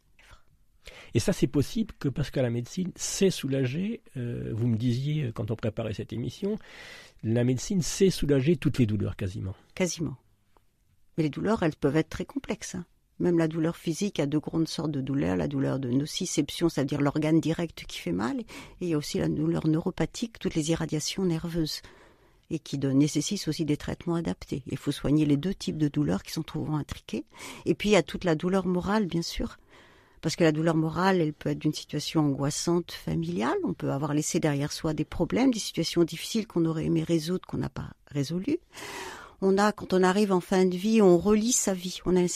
Et 1.15 1.21
ça, 1.21 1.33
c'est 1.33 1.47
possible 1.47 1.95
que 1.99 2.09
parce 2.09 2.31
que 2.31 2.41
la 2.41 2.51
médecine 2.51 2.93
sait 2.97 3.31
soulager, 3.31 4.03
euh, 4.17 4.53
vous 4.55 4.67
me 4.67 4.77
disiez 4.77 5.25
euh, 5.25 5.33
quand 5.33 5.51
on 5.51 5.57
préparait 5.57 5.95
cette 5.95 6.13
émission, 6.13 6.59
la 7.23 7.45
médecine 7.45 7.83
sait 7.83 8.11
soulager 8.11 8.57
toutes 8.57 8.79
les 8.79 8.87
douleurs 8.87 9.17
quasiment. 9.17 9.55
Quasiment. 9.75 10.17
Mais 11.17 11.25
les 11.25 11.31
douleurs, 11.31 11.63
elles 11.63 11.77
peuvent 11.77 11.97
être 11.97 12.09
très 12.09 12.25
complexes. 12.25 12.75
Hein. 12.75 12.85
Même 13.19 13.39
la 13.39 13.49
douleur 13.49 13.77
physique 13.77 14.21
a 14.21 14.27
deux 14.27 14.39
grandes 14.39 14.69
sortes 14.69 14.93
de 14.93 15.01
douleurs. 15.01 15.37
La 15.37 15.49
douleur 15.49 15.79
de 15.79 15.91
nociception, 15.91 16.69
c'est-à-dire 16.69 17.01
l'organe 17.01 17.41
direct 17.41 17.85
qui 17.87 17.99
fait 17.99 18.13
mal, 18.13 18.39
et 18.41 18.45
il 18.83 18.89
y 18.89 18.95
a 18.95 18.99
aussi 18.99 19.19
la 19.19 19.29
douleur 19.29 19.67
neuropathique, 19.67 20.39
toutes 20.39 20.55
les 20.55 20.71
irradiations 20.71 21.25
nerveuses 21.25 21.83
et 22.51 22.59
qui 22.59 22.79
nécessitent 22.79 23.49
aussi 23.49 23.65
des 23.65 23.77
traitements 23.77 24.15
adaptés. 24.15 24.63
Il 24.67 24.79
faut 24.79 24.93
soigner 24.93 25.27
les 25.27 25.37
deux 25.37 25.55
types 25.55 25.77
de 25.77 25.89
douleurs 25.89 26.23
qui 26.23 26.33
sont 26.33 26.43
trop 26.43 26.67
intriquées. 26.73 27.25
Et 27.67 27.75
puis 27.75 27.91
il 27.91 27.93
y 27.93 27.97
a 27.97 28.03
toute 28.03 28.25
la 28.25 28.35
douleur 28.35 28.67
morale, 28.67 29.07
bien 29.07 29.23
sûr. 29.23 29.59
Parce 30.21 30.35
que 30.35 30.45
la 30.45 30.53
douleur 30.53 30.75
morale, 30.75 31.21
elle 31.21 31.33
peut 31.33 31.51
être 31.51 31.59
d'une 31.59 31.75
situation 31.75 32.21
angoissante 32.21 32.93
familiale. 32.93 33.57
On 33.65 33.73
peut 33.73 33.93
avoir 33.93 34.15
laissé 34.15 34.41
derrière 34.41 34.73
soi 34.73 34.95
des 34.95 35.05
problèmes, 35.05 35.53
des 35.53 35.61
situations 35.61 36.03
difficiles 36.03 36.47
qu'on 36.47 36.65
aurait 36.65 36.87
aimé 36.87 37.05
résoudre, 37.05 37.47
qu'on 37.47 37.59
n'a 37.59 37.69
pas 37.69 37.91
résolues. 38.07 38.59
On 39.41 39.59
a, 39.59 39.71
quand 39.71 39.93
on 39.93 40.03
arrive 40.03 40.33
en 40.33 40.41
fin 40.41 40.65
de 40.65 40.77
vie, 40.77 41.01
on 41.01 41.19
relit 41.19 41.53
sa 41.53 41.73
vie. 41.73 42.01
On 42.05 42.17
a 42.17 42.27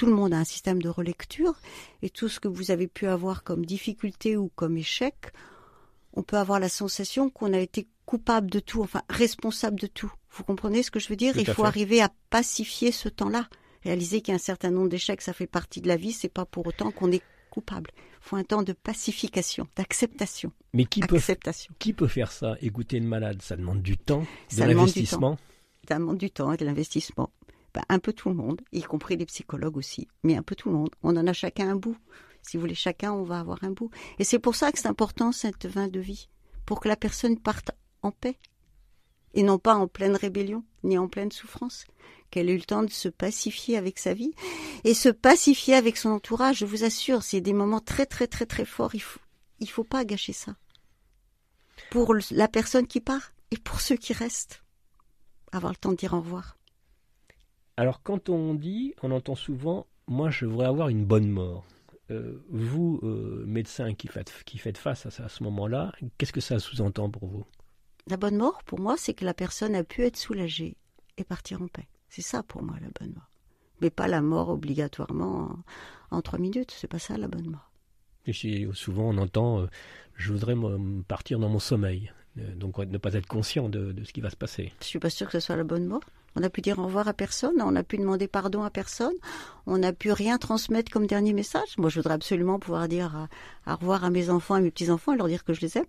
tout 0.00 0.06
le 0.06 0.14
monde 0.14 0.32
a 0.32 0.38
un 0.38 0.44
système 0.44 0.80
de 0.80 0.88
relecture 0.88 1.52
et 2.00 2.08
tout 2.08 2.30
ce 2.30 2.40
que 2.40 2.48
vous 2.48 2.70
avez 2.70 2.86
pu 2.86 3.06
avoir 3.06 3.44
comme 3.44 3.66
difficulté 3.66 4.34
ou 4.34 4.50
comme 4.56 4.78
échec, 4.78 5.30
on 6.14 6.22
peut 6.22 6.38
avoir 6.38 6.58
la 6.58 6.70
sensation 6.70 7.28
qu'on 7.28 7.52
a 7.52 7.58
été 7.58 7.86
coupable 8.10 8.50
de 8.50 8.58
tout, 8.58 8.82
enfin 8.82 9.02
responsable 9.08 9.78
de 9.78 9.86
tout. 9.86 10.12
Vous 10.32 10.42
comprenez 10.42 10.82
ce 10.82 10.90
que 10.90 10.98
je 10.98 11.08
veux 11.08 11.14
dire? 11.14 11.36
Il 11.36 11.46
faut 11.46 11.64
arriver 11.64 12.02
à 12.02 12.10
pacifier 12.28 12.90
ce 12.90 13.08
temps-là. 13.08 13.48
Réaliser 13.84 14.20
qu'il 14.20 14.32
y 14.32 14.34
a 14.34 14.34
un 14.34 14.38
certain 14.38 14.72
nombre 14.72 14.88
d'échecs, 14.88 15.22
ça 15.22 15.32
fait 15.32 15.46
partie 15.46 15.80
de 15.80 15.86
la 15.86 15.96
vie, 15.96 16.10
c'est 16.10 16.28
pas 16.28 16.44
pour 16.44 16.66
autant 16.66 16.90
qu'on 16.90 17.12
est 17.12 17.22
coupable. 17.50 17.92
Il 17.94 18.18
faut 18.22 18.34
un 18.34 18.42
temps 18.42 18.64
de 18.64 18.72
pacification, 18.72 19.68
d'acceptation. 19.76 20.50
Mais 20.74 20.86
qui 20.86 21.02
peut, 21.02 21.20
qui 21.78 21.92
peut 21.92 22.08
faire 22.08 22.32
ça? 22.32 22.56
Écouter 22.60 22.98
le 22.98 23.06
malade, 23.06 23.42
ça 23.42 23.56
demande 23.56 23.80
du 23.80 23.96
temps, 23.96 24.26
de 24.56 24.64
l'investissement? 24.64 25.38
Ça 25.88 25.94
demande 25.94 26.18
du 26.18 26.32
temps 26.32 26.52
et 26.52 26.56
de 26.56 26.64
l'investissement. 26.64 27.30
Ben, 27.72 27.82
un 27.88 28.00
peu 28.00 28.12
tout 28.12 28.28
le 28.28 28.34
monde, 28.34 28.60
y 28.72 28.82
compris 28.82 29.18
les 29.18 29.26
psychologues 29.26 29.76
aussi, 29.76 30.08
mais 30.24 30.36
un 30.36 30.42
peu 30.42 30.56
tout 30.56 30.68
le 30.68 30.74
monde. 30.74 30.90
On 31.04 31.16
en 31.16 31.28
a 31.28 31.32
chacun 31.32 31.68
un 31.68 31.76
bout. 31.76 31.96
Si 32.42 32.56
vous 32.56 32.62
voulez 32.62 32.74
chacun, 32.74 33.12
on 33.12 33.22
va 33.22 33.38
avoir 33.38 33.62
un 33.62 33.70
bout. 33.70 33.92
Et 34.18 34.24
c'est 34.24 34.40
pour 34.40 34.56
ça 34.56 34.72
que 34.72 34.80
c'est 34.80 34.88
important 34.88 35.30
cette 35.30 35.66
vin 35.66 35.86
de 35.86 36.00
vie, 36.00 36.28
pour 36.66 36.80
que 36.80 36.88
la 36.88 36.96
personne 36.96 37.38
parte 37.38 37.70
en 38.02 38.10
paix, 38.10 38.38
et 39.34 39.42
non 39.42 39.58
pas 39.58 39.74
en 39.74 39.86
pleine 39.88 40.16
rébellion, 40.16 40.64
ni 40.82 40.98
en 40.98 41.08
pleine 41.08 41.32
souffrance, 41.32 41.84
qu'elle 42.30 42.48
ait 42.48 42.54
eu 42.54 42.58
le 42.58 42.62
temps 42.64 42.82
de 42.82 42.90
se 42.90 43.08
pacifier 43.08 43.76
avec 43.76 43.98
sa 43.98 44.14
vie, 44.14 44.34
et 44.84 44.94
se 44.94 45.08
pacifier 45.08 45.74
avec 45.74 45.96
son 45.96 46.10
entourage, 46.10 46.58
je 46.58 46.66
vous 46.66 46.84
assure, 46.84 47.22
c'est 47.22 47.40
des 47.40 47.52
moments 47.52 47.80
très 47.80 48.06
très 48.06 48.26
très 48.26 48.46
très 48.46 48.64
forts, 48.64 48.94
il 48.94 49.02
faut, 49.02 49.20
faut 49.66 49.84
pas 49.84 50.04
gâcher 50.04 50.32
ça. 50.32 50.54
pour 51.90 52.14
la 52.30 52.48
personne 52.48 52.86
qui 52.86 53.00
part 53.00 53.32
et 53.50 53.56
pour 53.56 53.80
ceux 53.80 53.96
qui 53.96 54.12
restent. 54.12 54.62
Avoir 55.52 55.72
le 55.72 55.76
temps 55.76 55.90
de 55.90 55.96
dire 55.96 56.14
au 56.14 56.20
revoir. 56.20 56.56
Alors 57.76 58.02
quand 58.02 58.28
on 58.28 58.54
dit, 58.54 58.94
on 59.02 59.10
entend 59.10 59.34
souvent, 59.34 59.86
moi 60.06 60.30
je 60.30 60.46
voudrais 60.46 60.66
avoir 60.66 60.88
une 60.88 61.04
bonne 61.04 61.28
mort. 61.28 61.64
Euh, 62.10 62.44
vous, 62.48 63.00
euh, 63.02 63.44
médecin 63.46 63.94
qui 63.94 64.08
faites, 64.08 64.78
face 64.78 65.06
à 65.06 65.28
ce 65.28 65.42
moment-là, 65.44 65.92
qu'est-ce 66.18 66.32
que 66.32 66.40
ça 66.40 66.58
sous-entend 66.58 67.08
pour 67.08 67.26
vous? 67.26 67.44
La 68.06 68.16
bonne 68.16 68.36
mort, 68.36 68.62
pour 68.64 68.80
moi, 68.80 68.96
c'est 68.96 69.14
que 69.14 69.24
la 69.24 69.34
personne 69.34 69.74
a 69.74 69.84
pu 69.84 70.02
être 70.02 70.16
soulagée 70.16 70.76
et 71.16 71.24
partir 71.24 71.62
en 71.62 71.68
paix. 71.68 71.88
C'est 72.08 72.22
ça 72.22 72.42
pour 72.42 72.62
moi 72.62 72.76
la 72.80 72.88
bonne 72.98 73.14
mort. 73.14 73.30
Mais 73.80 73.90
pas 73.90 74.08
la 74.08 74.20
mort 74.20 74.48
obligatoirement 74.48 75.58
en, 76.10 76.22
trois 76.22 76.38
minutes. 76.38 76.74
C'est 76.76 76.88
pas 76.88 76.98
ça 76.98 77.16
la 77.16 77.28
bonne 77.28 77.50
mort. 77.50 77.70
Et 78.26 78.32
souvent 78.74 79.10
on 79.10 79.18
entend, 79.18 79.60
euh, 79.60 79.66
je 80.14 80.32
voudrais 80.32 80.54
partir 81.08 81.38
dans 81.38 81.48
mon 81.48 81.58
sommeil. 81.58 82.12
donc 82.36 82.78
ne 82.78 82.98
pas 82.98 83.14
être 83.14 83.26
conscient 83.26 83.68
de, 83.68 83.92
de, 83.92 84.04
ce 84.04 84.12
qui 84.12 84.20
va 84.20 84.30
se 84.30 84.36
passer. 84.36 84.72
Je 84.80 84.86
suis 84.86 84.98
pas 84.98 85.10
sûr 85.10 85.26
que 85.26 85.32
ce 85.32 85.40
soit 85.40 85.56
la 85.56 85.64
bonne 85.64 85.86
mort. 85.86 86.02
On 86.36 86.40
n'a 86.40 86.50
pu 86.50 86.60
dire 86.60 86.78
au 86.78 86.84
revoir 86.84 87.08
à 87.08 87.14
personne, 87.14 87.60
on 87.60 87.72
n'a 87.72 87.82
pu 87.82 87.98
demander 87.98 88.28
pardon 88.28 88.62
à 88.62 88.70
personne, 88.70 89.14
on 89.66 89.78
n'a 89.78 89.92
pu 89.92 90.12
rien 90.12 90.38
transmettre 90.38 90.92
comme 90.92 91.06
dernier 91.06 91.32
message. 91.32 91.76
Moi, 91.76 91.90
je 91.90 91.98
voudrais 91.98 92.14
absolument 92.14 92.60
pouvoir 92.60 92.86
dire 92.86 93.28
au 93.66 93.74
revoir 93.74 94.04
à 94.04 94.10
mes 94.10 94.30
enfants 94.30 94.56
et 94.56 94.60
mes 94.60 94.70
petits-enfants 94.70 95.14
et 95.14 95.16
leur 95.16 95.26
dire 95.26 95.44
que 95.44 95.54
je 95.54 95.60
les 95.60 95.78
aime. 95.78 95.86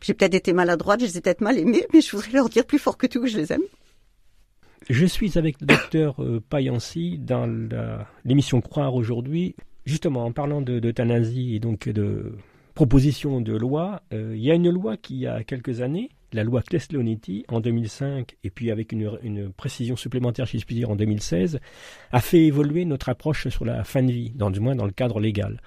J'ai 0.00 0.14
peut-être 0.14 0.34
été 0.34 0.52
maladroite, 0.52 1.00
je 1.00 1.06
les 1.06 1.18
ai 1.18 1.20
peut-être 1.20 1.40
mal 1.40 1.58
aimés, 1.58 1.86
mais 1.92 2.00
je 2.00 2.10
voudrais 2.14 2.32
leur 2.32 2.48
dire 2.48 2.64
plus 2.64 2.78
fort 2.78 2.96
que 2.96 3.06
tout 3.06 3.20
que 3.20 3.26
je 3.26 3.36
les 3.36 3.52
aime. 3.52 3.62
Je 4.88 5.04
suis 5.04 5.36
avec 5.36 5.60
le 5.60 5.66
docteur 5.66 6.22
euh, 6.22 6.40
Payancy 6.48 7.18
dans 7.18 7.46
l'émission 8.24 8.60
Croire 8.60 8.94
aujourd'hui. 8.94 9.54
Justement, 9.84 10.24
en 10.24 10.32
parlant 10.32 10.62
d'euthanasie 10.62 11.56
et 11.56 11.60
donc 11.60 11.88
de 11.88 12.32
proposition 12.74 13.40
de 13.40 13.56
loi, 13.56 14.02
euh, 14.12 14.34
il 14.36 14.42
y 14.42 14.50
a 14.50 14.54
une 14.54 14.70
loi 14.70 14.96
qui, 14.96 15.26
a 15.26 15.42
quelques 15.42 15.80
années, 15.80 16.10
la 16.32 16.44
loi 16.44 16.62
Claes-Leonetti 16.62 17.44
en 17.48 17.60
2005 17.60 18.36
et 18.44 18.50
puis 18.50 18.70
avec 18.70 18.92
une, 18.92 19.52
précision 19.56 19.96
supplémentaire, 19.96 20.46
si 20.46 20.58
je 20.58 20.64
puis 20.64 20.74
dire, 20.74 20.90
en 20.90 20.96
2016, 20.96 21.58
a 22.12 22.20
fait 22.20 22.44
évoluer 22.44 22.84
notre 22.84 23.08
approche 23.08 23.48
sur 23.48 23.64
la 23.64 23.84
fin 23.84 24.02
de 24.02 24.12
vie, 24.12 24.30
du 24.30 24.60
moins 24.60 24.76
dans 24.76 24.86
le 24.86 24.92
cadre 24.92 25.20
légal. 25.20 25.60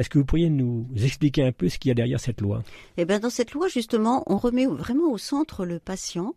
Est-ce 0.00 0.08
que 0.08 0.18
vous 0.18 0.24
pourriez 0.24 0.48
nous 0.48 0.88
expliquer 0.96 1.44
un 1.44 1.52
peu 1.52 1.68
ce 1.68 1.78
qu'il 1.78 1.90
y 1.90 1.92
a 1.92 1.94
derrière 1.94 2.18
cette 2.18 2.40
loi? 2.40 2.62
Eh 2.96 3.04
bien, 3.04 3.18
dans 3.18 3.28
cette 3.28 3.52
loi, 3.52 3.68
justement, 3.68 4.22
on 4.28 4.38
remet 4.38 4.64
vraiment 4.64 5.12
au 5.12 5.18
centre 5.18 5.66
le 5.66 5.78
patient, 5.78 6.34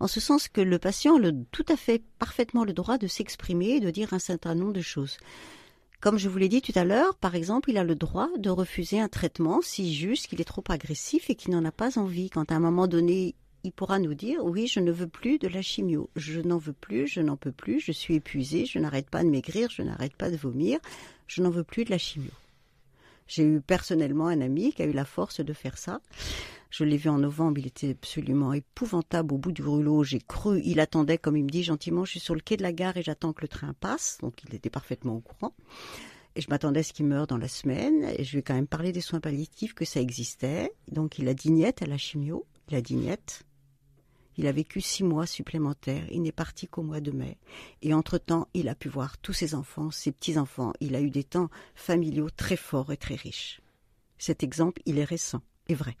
en 0.00 0.06
ce 0.06 0.20
sens 0.20 0.48
que 0.48 0.60
le 0.60 0.78
patient 0.78 1.16
a 1.24 1.30
tout 1.50 1.64
à 1.70 1.78
fait 1.78 2.02
parfaitement 2.18 2.62
le 2.62 2.74
droit 2.74 2.98
de 2.98 3.06
s'exprimer 3.06 3.70
et 3.70 3.80
de 3.80 3.90
dire 3.90 4.12
un 4.12 4.18
certain 4.18 4.54
nombre 4.54 4.74
de 4.74 4.82
choses. 4.82 5.16
Comme 6.02 6.18
je 6.18 6.28
vous 6.28 6.36
l'ai 6.36 6.50
dit 6.50 6.60
tout 6.60 6.74
à 6.74 6.84
l'heure, 6.84 7.14
par 7.14 7.34
exemple, 7.34 7.70
il 7.70 7.78
a 7.78 7.84
le 7.84 7.94
droit 7.94 8.28
de 8.36 8.50
refuser 8.50 9.00
un 9.00 9.08
traitement 9.08 9.62
s'il 9.62 9.94
juge 9.94 10.24
qu'il 10.24 10.42
est 10.42 10.44
trop 10.44 10.64
agressif 10.68 11.30
et 11.30 11.36
qu'il 11.36 11.54
n'en 11.54 11.64
a 11.64 11.72
pas 11.72 11.98
envie. 11.98 12.28
Quand 12.28 12.52
à 12.52 12.56
un 12.56 12.60
moment 12.60 12.86
donné, 12.86 13.34
il 13.64 13.72
pourra 13.72 13.98
nous 13.98 14.12
dire 14.12 14.44
oui, 14.44 14.66
je 14.66 14.80
ne 14.80 14.92
veux 14.92 15.08
plus 15.08 15.38
de 15.38 15.48
la 15.48 15.62
chimio, 15.62 16.10
je 16.16 16.42
n'en 16.42 16.58
veux 16.58 16.74
plus, 16.74 17.06
je 17.06 17.22
n'en 17.22 17.38
peux 17.38 17.50
plus, 17.50 17.80
je 17.80 17.92
suis 17.92 18.16
épuisé, 18.16 18.66
je 18.66 18.78
n'arrête 18.78 19.08
pas 19.08 19.24
de 19.24 19.30
maigrir, 19.30 19.70
je 19.70 19.80
n'arrête 19.80 20.14
pas 20.16 20.30
de 20.30 20.36
vomir, 20.36 20.80
je 21.28 21.40
n'en 21.40 21.48
veux 21.48 21.64
plus 21.64 21.86
de 21.86 21.90
la 21.90 21.98
chimio. 21.98 22.30
J'ai 23.26 23.44
eu 23.44 23.60
personnellement 23.60 24.28
un 24.28 24.40
ami 24.40 24.72
qui 24.72 24.82
a 24.82 24.86
eu 24.86 24.92
la 24.92 25.04
force 25.04 25.40
de 25.40 25.52
faire 25.52 25.78
ça. 25.78 26.00
Je 26.70 26.84
l'ai 26.84 26.96
vu 26.96 27.08
en 27.08 27.18
novembre, 27.18 27.58
il 27.58 27.66
était 27.66 27.90
absolument 27.90 28.52
épouvantable 28.52 29.34
au 29.34 29.38
bout 29.38 29.52
du 29.52 29.62
rouleau. 29.62 30.04
J'ai 30.04 30.18
cru, 30.18 30.60
il 30.64 30.80
attendait, 30.80 31.18
comme 31.18 31.36
il 31.36 31.44
me 31.44 31.48
dit 31.48 31.62
gentiment, 31.62 32.04
je 32.04 32.12
suis 32.12 32.20
sur 32.20 32.34
le 32.34 32.40
quai 32.40 32.56
de 32.56 32.62
la 32.62 32.72
gare 32.72 32.96
et 32.96 33.02
j'attends 33.02 33.32
que 33.32 33.42
le 33.42 33.48
train 33.48 33.72
passe. 33.80 34.18
Donc 34.20 34.42
il 34.46 34.54
était 34.54 34.70
parfaitement 34.70 35.16
au 35.16 35.20
courant. 35.20 35.54
Et 36.34 36.42
je 36.42 36.48
m'attendais 36.50 36.80
à 36.80 36.82
ce 36.82 36.92
qu'il 36.92 37.06
meure 37.06 37.26
dans 37.26 37.38
la 37.38 37.48
semaine. 37.48 38.04
Et 38.18 38.24
je 38.24 38.32
lui 38.32 38.38
ai 38.40 38.42
quand 38.42 38.54
même 38.54 38.66
parlé 38.66 38.92
des 38.92 39.00
soins 39.00 39.20
palliatifs, 39.20 39.74
que 39.74 39.84
ça 39.84 40.00
existait. 40.00 40.72
Donc 40.90 41.18
il 41.18 41.28
a 41.28 41.34
dignette 41.34 41.82
à 41.82 41.86
la 41.86 41.96
chimio. 41.96 42.44
Il 42.68 42.76
a 42.76 42.82
dignette. 42.82 43.44
Il 44.36 44.46
a 44.46 44.52
vécu 44.52 44.80
six 44.80 45.02
mois 45.02 45.26
supplémentaires. 45.26 46.06
Il 46.10 46.22
n'est 46.22 46.32
parti 46.32 46.66
qu'au 46.68 46.82
mois 46.82 47.00
de 47.00 47.10
mai. 47.10 47.38
Et 47.82 47.94
entre-temps, 47.94 48.48
il 48.54 48.68
a 48.68 48.74
pu 48.74 48.88
voir 48.88 49.18
tous 49.18 49.32
ses 49.32 49.54
enfants, 49.54 49.90
ses 49.90 50.12
petits-enfants. 50.12 50.72
Il 50.80 50.94
a 50.94 51.00
eu 51.00 51.10
des 51.10 51.24
temps 51.24 51.48
familiaux 51.74 52.28
très 52.30 52.56
forts 52.56 52.92
et 52.92 52.96
très 52.96 53.14
riches. 53.14 53.60
Cet 54.18 54.42
exemple, 54.42 54.82
il 54.86 54.98
est 54.98 55.04
récent 55.04 55.42
et 55.68 55.74
vrai. 55.74 55.96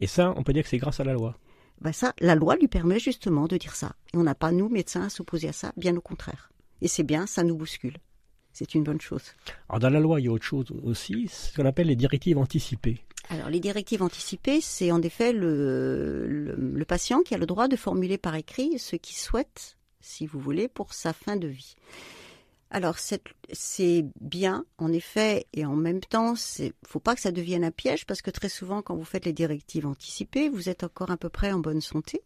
Et 0.00 0.06
ça, 0.06 0.34
on 0.36 0.42
peut 0.42 0.52
dire 0.52 0.64
que 0.64 0.68
c'est 0.68 0.78
grâce 0.78 1.00
à 1.00 1.04
la 1.04 1.14
loi. 1.14 1.38
Ben 1.80 1.92
ça, 1.92 2.12
la 2.20 2.34
loi 2.34 2.56
lui 2.56 2.68
permet 2.68 3.00
justement 3.00 3.46
de 3.48 3.56
dire 3.56 3.74
ça. 3.74 3.96
Et 4.12 4.16
on 4.16 4.22
n'a 4.22 4.34
pas, 4.34 4.52
nous, 4.52 4.68
médecins, 4.68 5.02
à 5.02 5.10
s'opposer 5.10 5.48
à 5.48 5.52
ça, 5.52 5.72
bien 5.76 5.96
au 5.96 6.00
contraire. 6.00 6.50
Et 6.80 6.88
c'est 6.88 7.02
bien, 7.02 7.26
ça 7.26 7.42
nous 7.42 7.56
bouscule. 7.56 7.96
C'est 8.52 8.74
une 8.74 8.84
bonne 8.84 9.00
chose. 9.00 9.22
Alors 9.68 9.80
dans 9.80 9.90
la 9.90 10.00
loi, 10.00 10.20
il 10.20 10.26
y 10.26 10.28
a 10.28 10.32
autre 10.32 10.44
chose 10.44 10.66
aussi, 10.82 11.28
ce 11.28 11.54
qu'on 11.56 11.66
appelle 11.66 11.86
les 11.86 11.96
directives 11.96 12.38
anticipées. 12.38 13.00
Alors 13.32 13.48
les 13.48 13.60
directives 13.60 14.02
anticipées, 14.02 14.60
c'est 14.60 14.92
en 14.92 15.00
effet 15.00 15.32
le, 15.32 16.84
patient 16.86 17.22
qui 17.22 17.34
a 17.34 17.38
le 17.38 17.46
droit 17.46 17.66
de 17.66 17.76
formuler 17.76 18.18
par 18.18 18.34
écrit 18.34 18.78
ce 18.78 18.94
qu'il 18.94 19.16
souhaite, 19.16 19.78
si 20.02 20.26
vous 20.26 20.38
voulez, 20.38 20.68
pour 20.68 20.92
sa 20.92 21.14
fin 21.14 21.36
de 21.36 21.48
vie. 21.48 21.74
Alors 22.68 22.96
c'est 22.98 24.04
bien, 24.20 24.66
en 24.76 24.92
effet, 24.92 25.46
et 25.54 25.64
en 25.64 25.74
même 25.76 26.00
temps, 26.00 26.34
il 26.58 26.74
faut 26.86 27.00
pas 27.00 27.14
que 27.14 27.22
ça 27.22 27.32
devienne 27.32 27.64
un 27.64 27.70
piège 27.70 28.04
parce 28.04 28.20
que 28.20 28.30
très 28.30 28.50
souvent, 28.50 28.82
quand 28.82 28.96
vous 28.96 29.04
faites 29.04 29.24
les 29.24 29.32
directives 29.32 29.86
anticipées, 29.86 30.50
vous 30.50 30.68
êtes 30.68 30.84
encore 30.84 31.10
à 31.10 31.16
peu 31.16 31.30
près 31.30 31.52
en 31.52 31.58
bonne 31.58 31.80
santé. 31.80 32.20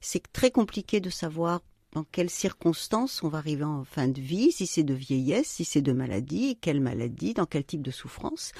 C'est 0.00 0.32
très 0.32 0.50
compliqué 0.50 1.00
de 1.00 1.10
savoir 1.10 1.60
dans 1.96 2.04
quelles 2.04 2.28
circonstances 2.28 3.22
on 3.22 3.28
va 3.28 3.38
arriver 3.38 3.64
en 3.64 3.82
fin 3.82 4.06
de 4.06 4.20
vie, 4.20 4.52
si 4.52 4.66
c'est 4.66 4.82
de 4.82 4.92
vieillesse, 4.92 5.46
si 5.46 5.64
c'est 5.64 5.80
de 5.80 5.92
maladie, 5.92 6.58
quelle 6.60 6.82
maladie, 6.82 7.32
dans 7.32 7.46
quel 7.46 7.64
type 7.64 7.80
de 7.80 7.90
souffrance. 7.90 8.52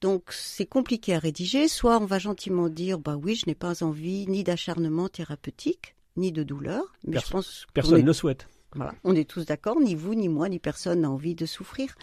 Donc 0.00 0.32
c'est 0.32 0.66
compliqué 0.66 1.14
à 1.14 1.20
rédiger. 1.20 1.68
Soit 1.68 2.00
on 2.00 2.06
va 2.06 2.18
gentiment 2.18 2.68
dire, 2.68 2.98
bah 2.98 3.16
oui, 3.16 3.36
je 3.36 3.46
n'ai 3.46 3.54
pas 3.54 3.84
envie 3.84 4.26
ni 4.26 4.42
d'acharnement 4.42 5.08
thérapeutique, 5.08 5.94
ni 6.16 6.32
de 6.32 6.42
douleur. 6.42 6.82
Mais 7.06 7.20
je 7.20 7.30
pense 7.30 7.66
personne 7.72 8.00
ne 8.00 8.06
le 8.06 8.12
souhaite. 8.12 8.48
Voilà. 8.74 8.94
On 9.04 9.14
est 9.14 9.30
tous 9.30 9.46
d'accord, 9.46 9.78
ni 9.78 9.94
vous, 9.94 10.16
ni 10.16 10.28
moi, 10.28 10.48
ni 10.48 10.58
personne 10.58 11.02
n'a 11.02 11.10
envie 11.10 11.36
de 11.36 11.46
souffrir. 11.46 11.94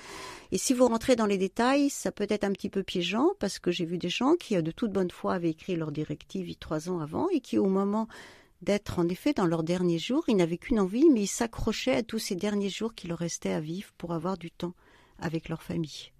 Et 0.53 0.57
si 0.57 0.73
vous 0.73 0.87
rentrez 0.87 1.17
dans 1.17 1.25
les 1.25 1.37
détails, 1.37 1.89
ça 1.89 2.13
peut 2.13 2.27
être 2.29 2.45
un 2.45 2.53
petit 2.53 2.69
peu 2.69 2.83
piégeant 2.83 3.31
parce 3.39 3.59
que 3.59 3.69
j'ai 3.69 3.85
vu 3.85 3.97
des 3.97 4.07
gens 4.07 4.35
qui, 4.35 4.55
de 4.55 4.71
toute 4.71 4.93
bonne 4.93 5.11
foi, 5.11 5.33
avaient 5.33 5.49
écrit 5.49 5.75
leur 5.75 5.91
directive 5.91 6.55
trois 6.55 6.89
ans 6.89 6.99
avant 7.01 7.27
et 7.33 7.41
qui, 7.41 7.57
au 7.57 7.65
moment 7.65 8.07
d'être 8.61 8.99
en 8.99 9.07
effet 9.07 9.33
dans 9.33 9.45
leurs 9.45 9.63
derniers 9.63 9.99
jours, 9.99 10.25
ils 10.27 10.35
n'avaient 10.35 10.57
qu'une 10.57 10.79
envie, 10.79 11.09
mais 11.09 11.21
ils 11.21 11.27
s'accrochaient 11.27 11.95
à 11.95 12.03
tous 12.03 12.19
ces 12.19 12.35
derniers 12.35 12.69
jours 12.69 12.93
qui 12.93 13.07
leur 13.07 13.19
restaient 13.19 13.53
à 13.53 13.61
vivre 13.61 13.91
pour 13.97 14.13
avoir 14.13 14.37
du 14.37 14.51
temps 14.51 14.73
avec 15.17 15.49
leur 15.49 15.63
famille. 15.63 16.11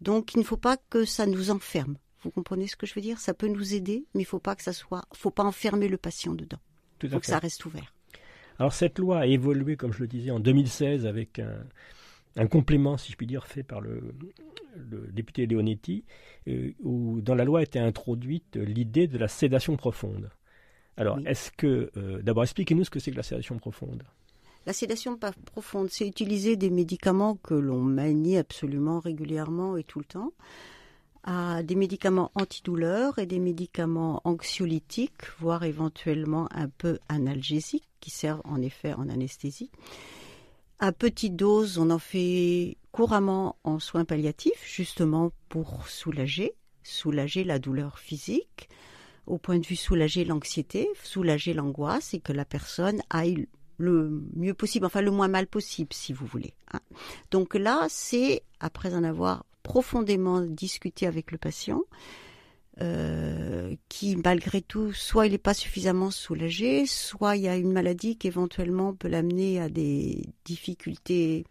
Donc, 0.00 0.34
il 0.34 0.38
ne 0.38 0.44
faut 0.44 0.56
pas 0.56 0.76
que 0.76 1.04
ça 1.04 1.26
nous 1.26 1.50
enferme. 1.50 1.96
Vous 2.22 2.30
comprenez 2.30 2.66
ce 2.66 2.76
que 2.76 2.86
je 2.86 2.94
veux 2.94 3.00
dire? 3.00 3.18
Ça 3.18 3.34
peut 3.34 3.48
nous 3.48 3.74
aider, 3.74 4.04
mais 4.14 4.22
il 4.22 4.24
ne 4.24 4.28
faut 4.28 4.38
pas 4.38 4.56
que 4.56 4.62
ça 4.62 4.72
soit, 4.72 5.02
faut 5.12 5.30
pas 5.30 5.44
enfermer 5.44 5.88
le 5.88 5.98
patient 5.98 6.34
dedans. 6.34 6.60
Il 7.02 7.10
faut 7.10 7.20
que 7.20 7.26
ça 7.26 7.38
reste 7.38 7.64
ouvert. 7.64 7.92
Alors 8.58 8.72
cette 8.72 8.98
loi 8.98 9.20
a 9.20 9.26
évolué, 9.26 9.76
comme 9.76 9.92
je 9.92 10.00
le 10.00 10.06
disais, 10.06 10.30
en 10.30 10.38
2016 10.38 11.06
avec 11.06 11.40
un, 12.36 12.46
complément, 12.46 12.96
si 12.96 13.10
je 13.10 13.16
puis 13.16 13.26
dire, 13.26 13.46
fait 13.46 13.64
par 13.64 13.80
le, 13.80 14.14
député 14.76 15.46
Leonetti, 15.46 16.04
euh, 16.48 16.72
où 16.80 17.20
dans 17.20 17.34
la 17.34 17.44
loi 17.44 17.60
a 17.60 17.62
été 17.62 17.78
introduite 17.78 18.56
l'idée 18.56 19.08
de 19.08 19.18
la 19.18 19.28
sédation 19.28 19.76
profonde. 19.76 20.30
Alors, 20.96 21.18
est-ce 21.26 21.50
que, 21.50 21.90
euh, 21.96 22.20
d'abord, 22.22 22.42
expliquez-nous 22.42 22.84
ce 22.84 22.90
que 22.90 23.00
c'est 23.00 23.10
que 23.10 23.16
la 23.16 23.22
sédation 23.22 23.58
profonde. 23.58 24.02
La 24.66 24.72
sédation 24.72 25.18
profonde, 25.46 25.88
c'est 25.90 26.06
utiliser 26.06 26.56
des 26.56 26.70
médicaments 26.70 27.36
que 27.36 27.54
l'on 27.54 27.80
manie 27.80 28.36
absolument 28.36 29.00
régulièrement 29.00 29.76
et 29.76 29.82
tout 29.82 29.98
le 29.98 30.04
temps 30.04 30.32
à 31.24 31.62
des 31.62 31.76
médicaments 31.76 32.32
antidouleurs 32.34 33.18
et 33.18 33.26
des 33.26 33.38
médicaments 33.38 34.20
anxiolytiques, 34.24 35.22
voire 35.38 35.64
éventuellement 35.64 36.48
un 36.52 36.68
peu 36.68 36.98
analgésiques, 37.08 37.88
qui 38.00 38.10
servent 38.10 38.42
en 38.44 38.60
effet 38.60 38.92
en 38.94 39.08
anesthésie. 39.08 39.70
À 40.80 40.90
petite 40.90 41.36
dose, 41.36 41.78
on 41.78 41.90
en 41.90 42.00
fait 42.00 42.76
couramment 42.90 43.56
en 43.62 43.78
soins 43.78 44.04
palliatifs, 44.04 44.66
justement 44.66 45.30
pour 45.48 45.88
soulager, 45.88 46.54
soulager 46.82 47.44
la 47.44 47.60
douleur 47.60 48.00
physique, 48.00 48.68
au 49.26 49.38
point 49.38 49.58
de 49.58 49.66
vue 49.66 49.76
soulager 49.76 50.24
l'anxiété, 50.24 50.88
soulager 51.02 51.54
l'angoisse 51.54 52.14
et 52.14 52.20
que 52.20 52.32
la 52.32 52.44
personne 52.44 53.00
aille 53.10 53.46
le 53.78 54.22
mieux 54.36 54.54
possible, 54.54 54.86
enfin 54.86 55.00
le 55.00 55.10
moins 55.10 55.28
mal 55.28 55.46
possible, 55.46 55.92
si 55.92 56.12
vous 56.12 56.26
voulez. 56.26 56.54
Hein. 56.72 56.80
Donc 57.30 57.54
là, 57.54 57.86
c'est 57.88 58.42
après 58.60 58.94
en 58.94 59.04
avoir 59.04 59.44
profondément 59.62 60.40
discuté 60.40 61.06
avec 61.06 61.32
le 61.32 61.38
patient, 61.38 61.82
euh, 62.80 63.74
qui 63.88 64.16
malgré 64.16 64.62
tout, 64.62 64.92
soit 64.92 65.26
il 65.26 65.32
n'est 65.32 65.38
pas 65.38 65.54
suffisamment 65.54 66.10
soulagé, 66.10 66.86
soit 66.86 67.36
il 67.36 67.42
y 67.42 67.48
a 67.48 67.56
une 67.56 67.72
maladie 67.72 68.16
qui 68.16 68.28
éventuellement 68.28 68.94
peut 68.94 69.08
l'amener 69.08 69.60
à 69.60 69.68
des 69.68 70.26
difficultés 70.44 71.44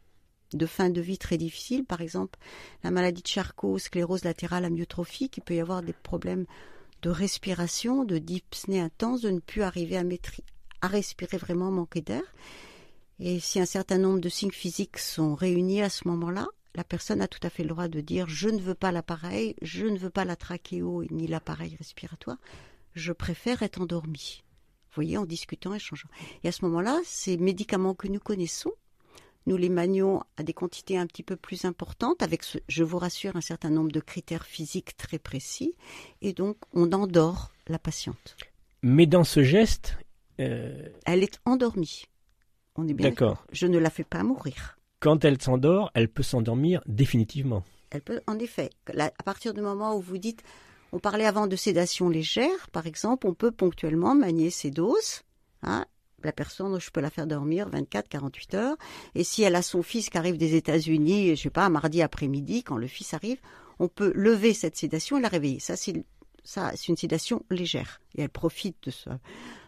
de 0.54 0.66
fin 0.66 0.90
de 0.90 1.00
vie 1.00 1.18
très 1.18 1.38
difficiles, 1.38 1.86
par 1.86 2.02
exemple 2.02 2.38
la 2.84 2.92
maladie 2.92 3.22
de 3.22 3.28
Charcot, 3.28 3.78
sclérose 3.78 4.26
latérale 4.26 4.66
amyotrophique, 4.66 5.38
il 5.38 5.42
peut 5.42 5.56
y 5.56 5.62
avoir 5.62 5.82
des 5.82 5.94
problèmes 5.94 6.46
de 7.02 7.10
respiration, 7.10 8.04
de 8.04 8.18
dyspnée 8.18 8.80
intense, 8.80 9.22
de 9.22 9.30
ne 9.30 9.40
plus 9.40 9.64
arriver 9.64 9.98
à, 9.98 10.88
respirer 10.88 11.38
vraiment, 11.38 11.72
manquer 11.72 12.02
d'air. 12.02 12.24
Et 13.20 13.40
si 13.40 13.60
un 13.60 13.66
certain 13.66 13.98
nombre 13.98 14.20
de 14.20 14.30
signes 14.30 14.52
physiques 14.52 14.98
sont 14.98 15.36
réunis 15.36 15.82
à 15.82 15.90
ce 15.90 16.08
moment-là, 16.08 16.48
la 16.74 16.84
personne 16.84 17.22
a 17.22 17.28
tout 17.28 17.40
à 17.44 17.50
fait 17.50 17.64
le 17.64 17.70
droit 17.70 17.88
de 17.88 18.02
dire 18.02 18.28
je 18.28 18.50
ne 18.50 18.60
veux 18.60 18.76
pas 18.76 18.92
l'appareil, 18.92 19.56
je 19.62 19.86
ne 19.86 19.98
veux 19.98 20.10
pas 20.10 20.26
la 20.26 20.36
trachéo 20.36 21.04
ni 21.12 21.28
l'appareil 21.28 21.76
respiratoire, 21.76 22.38
je 22.94 23.12
préfère 23.14 23.62
être 23.64 23.82
endormi. 23.82 24.44
Vous 24.90 24.96
voyez, 24.96 25.18
en 25.18 25.26
discutant, 25.26 25.74
échangeant. 25.74 26.10
Et 26.44 26.50
à 26.50 26.52
ce 26.52 26.66
moment-là, 26.66 27.00
ces 27.06 27.38
médicaments 27.38 27.96
que 27.96 28.10
nous 28.10 28.20
connaissons, 28.20 28.74
nous 29.46 29.58
les 29.58 29.70
manions 29.70 30.24
à 30.38 30.44
des 30.44 30.54
quantités 30.54 30.98
un 30.98 31.08
petit 31.08 31.24
peu 31.24 31.36
plus 31.36 31.66
importantes, 31.66 32.22
avec, 32.22 32.44
je 32.68 32.84
vous 32.84 32.98
rassure, 32.98 33.36
un 33.36 33.42
certain 33.42 33.70
nombre 33.70 33.92
de 33.92 34.00
critères 34.00 34.46
physiques 34.46 34.96
très 34.98 35.20
précis, 35.20 35.76
et 36.22 36.34
donc 36.34 36.58
on 36.74 36.92
endort 36.92 37.52
la 37.68 37.80
patiente. 37.80 38.38
Mais 38.84 39.06
dans 39.06 39.24
ce 39.24 39.44
geste, 39.44 39.98
euh, 40.40 40.90
elle 41.06 41.24
est 41.24 41.40
endormie. 41.46 42.06
On 42.76 42.88
est 42.88 42.94
bien 42.94 43.10
d'accord. 43.10 43.46
Je 43.52 43.68
ne 43.68 43.78
la 43.78 43.90
fais 43.90 44.04
pas 44.04 44.24
mourir. 44.24 44.78
Quand 45.00 45.26
elle 45.26 45.42
s'endort, 45.42 45.92
elle 45.94 46.10
peut 46.10 46.24
s'endormir 46.24 46.82
définitivement. 46.86 47.64
Elle 47.90 48.02
peut, 48.02 48.22
en 48.28 48.40
effet. 48.40 48.70
à 48.98 49.24
partir 49.24 49.54
du 49.54 49.62
moment 49.62 49.96
où 49.96 50.02
vous 50.02 50.18
dites, 50.18 50.44
on 50.94 51.00
parlait 51.00 51.26
avant 51.26 51.48
de 51.48 51.56
sédation 51.56 52.10
légère, 52.10 52.70
par 52.72 52.88
exemple, 52.88 53.28
on 53.28 53.34
peut 53.34 53.52
ponctuellement 53.52 54.16
manier 54.16 54.50
ses 54.50 54.72
doses. 54.72 55.22
Hein, 55.64 55.86
la 56.26 56.32
personne, 56.32 56.80
je 56.80 56.92
peux 56.92 57.02
la 57.02 57.10
faire 57.10 57.28
dormir 57.28 57.70
24, 57.70 58.08
48 58.10 58.54
heures. 58.56 58.78
Et 59.16 59.24
si 59.24 59.44
elle 59.44 59.56
a 59.56 59.62
son 59.62 59.84
fils 59.84 60.10
qui 60.10 60.18
arrive 60.18 60.38
des 60.38 60.56
États-Unis, 60.56 61.36
je 61.36 61.42
sais 61.42 61.50
pas, 61.50 61.70
mardi 61.70 62.02
après-midi, 62.02 62.64
quand 62.64 62.78
le 62.78 62.88
fils 62.88 63.14
arrive, 63.14 63.40
on 63.80 63.88
peut 63.88 64.12
lever 64.16 64.54
cette 64.54 64.78
sédation 64.78 65.18
et 65.18 65.22
la 65.22 65.28
réveiller. 65.28 65.60
Ça, 65.60 65.76
c'est 65.76 65.94
une 66.88 66.98
sédation 66.98 67.44
légère. 67.50 68.02
Et 68.16 68.22
elle 68.22 68.30
profite 68.30 68.76
de, 68.84 68.92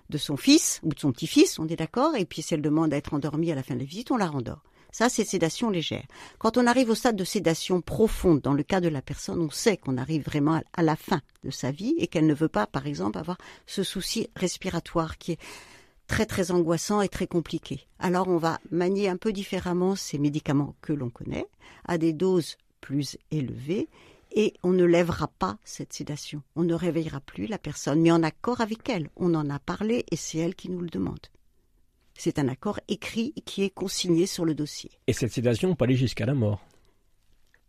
de 0.09 0.17
son 0.17 0.37
fils 0.37 0.79
ou 0.83 0.89
de 0.89 0.99
son 0.99 1.11
petit-fils, 1.11 1.59
on 1.59 1.67
est 1.67 1.75
d'accord. 1.75 2.15
Et 2.15 2.25
puis 2.25 2.41
si 2.41 2.53
elle 2.53 2.61
demande 2.61 2.93
à 2.93 2.97
être 2.97 3.13
endormie 3.13 3.51
à 3.51 3.55
la 3.55 3.63
fin 3.63 3.73
de 3.73 3.79
la 3.79 3.85
visite, 3.85 4.11
on 4.11 4.17
la 4.17 4.27
rendort. 4.27 4.63
Ça, 4.93 5.09
c'est 5.09 5.25
sédation 5.25 5.71
légère. 5.71 6.05
Quand 6.37 6.55
on 6.55 6.67
arrive 6.67 6.91
au 6.91 6.95
stade 6.95 7.15
de 7.15 7.23
sédation 7.23 7.81
profonde, 7.81 8.41
dans 8.41 8.53
le 8.53 8.61
cas 8.61 8.79
de 8.79 8.87
la 8.87 9.01
personne, 9.01 9.41
on 9.41 9.49
sait 9.49 9.75
qu'on 9.75 9.97
arrive 9.97 10.23
vraiment 10.23 10.61
à 10.71 10.83
la 10.83 10.95
fin 10.95 11.21
de 11.43 11.49
sa 11.49 11.71
vie 11.71 11.95
et 11.97 12.05
qu'elle 12.05 12.27
ne 12.27 12.33
veut 12.35 12.47
pas, 12.47 12.67
par 12.67 12.85
exemple, 12.85 13.17
avoir 13.17 13.39
ce 13.65 13.81
souci 13.81 14.29
respiratoire 14.35 15.17
qui 15.17 15.31
est 15.31 15.39
très 16.13 16.27
très 16.27 16.51
angoissant 16.51 17.01
et 17.01 17.09
très 17.09 17.25
compliqué. 17.25 17.87
Alors 17.97 18.27
on 18.27 18.37
va 18.37 18.59
manier 18.69 19.09
un 19.09 19.17
peu 19.17 19.33
différemment 19.33 19.95
ces 19.95 20.19
médicaments 20.19 20.75
que 20.79 20.93
l'on 20.93 21.09
connaît, 21.09 21.47
à 21.85 21.97
des 21.97 22.13
doses 22.13 22.57
plus 22.81 23.17
élevées, 23.31 23.89
et 24.35 24.53
on 24.61 24.73
ne 24.73 24.83
lèvera 24.83 25.27
pas 25.27 25.57
cette 25.63 25.91
sédation. 25.91 26.43
On 26.55 26.65
ne 26.65 26.75
réveillera 26.75 27.19
plus 27.19 27.47
la 27.47 27.57
personne, 27.57 27.99
mais 27.99 28.11
en 28.11 28.21
accord 28.21 28.61
avec 28.61 28.87
elle. 28.89 29.09
On 29.15 29.33
en 29.33 29.49
a 29.49 29.57
parlé 29.57 30.05
et 30.11 30.15
c'est 30.15 30.37
elle 30.37 30.53
qui 30.53 30.69
nous 30.69 30.81
le 30.81 30.89
demande. 30.89 31.17
C'est 32.15 32.37
un 32.37 32.47
accord 32.47 32.79
écrit 32.87 33.33
qui 33.45 33.63
est 33.63 33.71
consigné 33.71 34.27
sur 34.27 34.45
le 34.45 34.53
dossier. 34.53 34.91
Et 35.07 35.13
cette 35.13 35.33
sédation 35.33 35.73
peut 35.73 35.85
aller 35.85 35.95
jusqu'à 35.95 36.27
la 36.27 36.35
mort 36.35 36.63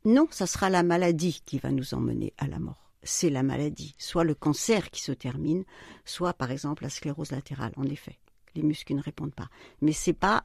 Non, 0.04 0.26
ça 0.30 0.46
sera 0.46 0.68
la 0.68 0.82
maladie 0.82 1.40
qui 1.46 1.58
va 1.58 1.70
nous 1.70 1.94
emmener 1.94 2.34
à 2.36 2.46
la 2.46 2.58
mort 2.58 2.84
c'est 3.06 3.30
la 3.30 3.42
maladie, 3.42 3.94
soit 3.98 4.24
le 4.24 4.34
cancer 4.34 4.90
qui 4.90 5.02
se 5.02 5.12
termine, 5.12 5.64
soit 6.04 6.32
par 6.32 6.50
exemple 6.50 6.82
la 6.82 6.88
sclérose 6.88 7.32
latérale. 7.32 7.72
En 7.76 7.84
effet, 7.84 8.18
les 8.54 8.62
muscles 8.62 8.94
ne 8.94 9.02
répondent 9.02 9.34
pas. 9.34 9.48
Mais 9.80 9.92
c'est 9.92 10.12
pas 10.12 10.44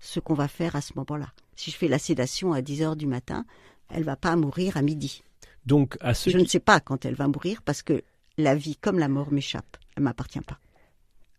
ce 0.00 0.20
qu'on 0.20 0.34
va 0.34 0.48
faire 0.48 0.76
à 0.76 0.80
ce 0.80 0.92
moment-là. 0.96 1.32
Si 1.56 1.70
je 1.70 1.76
fais 1.76 1.88
la 1.88 1.98
sédation 1.98 2.52
à 2.52 2.62
10 2.62 2.82
heures 2.82 2.96
du 2.96 3.06
matin, 3.06 3.44
elle 3.88 4.04
va 4.04 4.16
pas 4.16 4.36
mourir 4.36 4.76
à 4.76 4.82
midi. 4.82 5.22
Donc 5.66 5.96
à 6.00 6.14
ceux 6.14 6.30
Je 6.30 6.38
ne 6.38 6.44
sais 6.44 6.60
pas 6.60 6.80
quand 6.80 7.04
elle 7.04 7.14
va 7.14 7.28
mourir 7.28 7.62
parce 7.62 7.82
que 7.82 8.02
la 8.36 8.54
vie 8.54 8.76
comme 8.76 8.98
la 8.98 9.08
mort 9.08 9.32
m'échappe. 9.32 9.76
Elle 9.96 10.04
m'appartient 10.04 10.40
pas. 10.40 10.58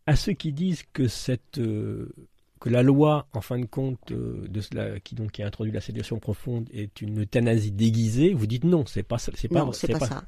À 0.06 0.16
ceux 0.16 0.34
qui 0.34 0.52
disent 0.52 0.84
que 0.92 1.08
cette 1.08 1.60
euh, 1.60 2.12
que 2.60 2.70
la 2.70 2.84
loi, 2.84 3.28
en 3.34 3.42
fin 3.42 3.58
de 3.58 3.66
compte, 3.66 4.12
euh, 4.12 4.46
de 4.48 4.62
cela, 4.62 5.00
qui 5.00 5.16
donc 5.16 5.32
qui 5.32 5.44
a 5.44 5.48
introduit 5.48 5.72
la 5.72 5.82
sédation 5.82 6.20
profonde, 6.20 6.68
est 6.74 7.02
une 7.02 7.22
euthanasie 7.22 7.72
déguisée, 7.72 8.34
vous 8.34 8.48
dites 8.48 8.66
non, 8.66 8.86
c'est 8.86 9.04
pas. 9.04 9.18
C'est 9.18 9.48
pas, 9.48 9.70
c'est 9.72 9.88
pas, 9.88 10.00
ça. 10.00 10.26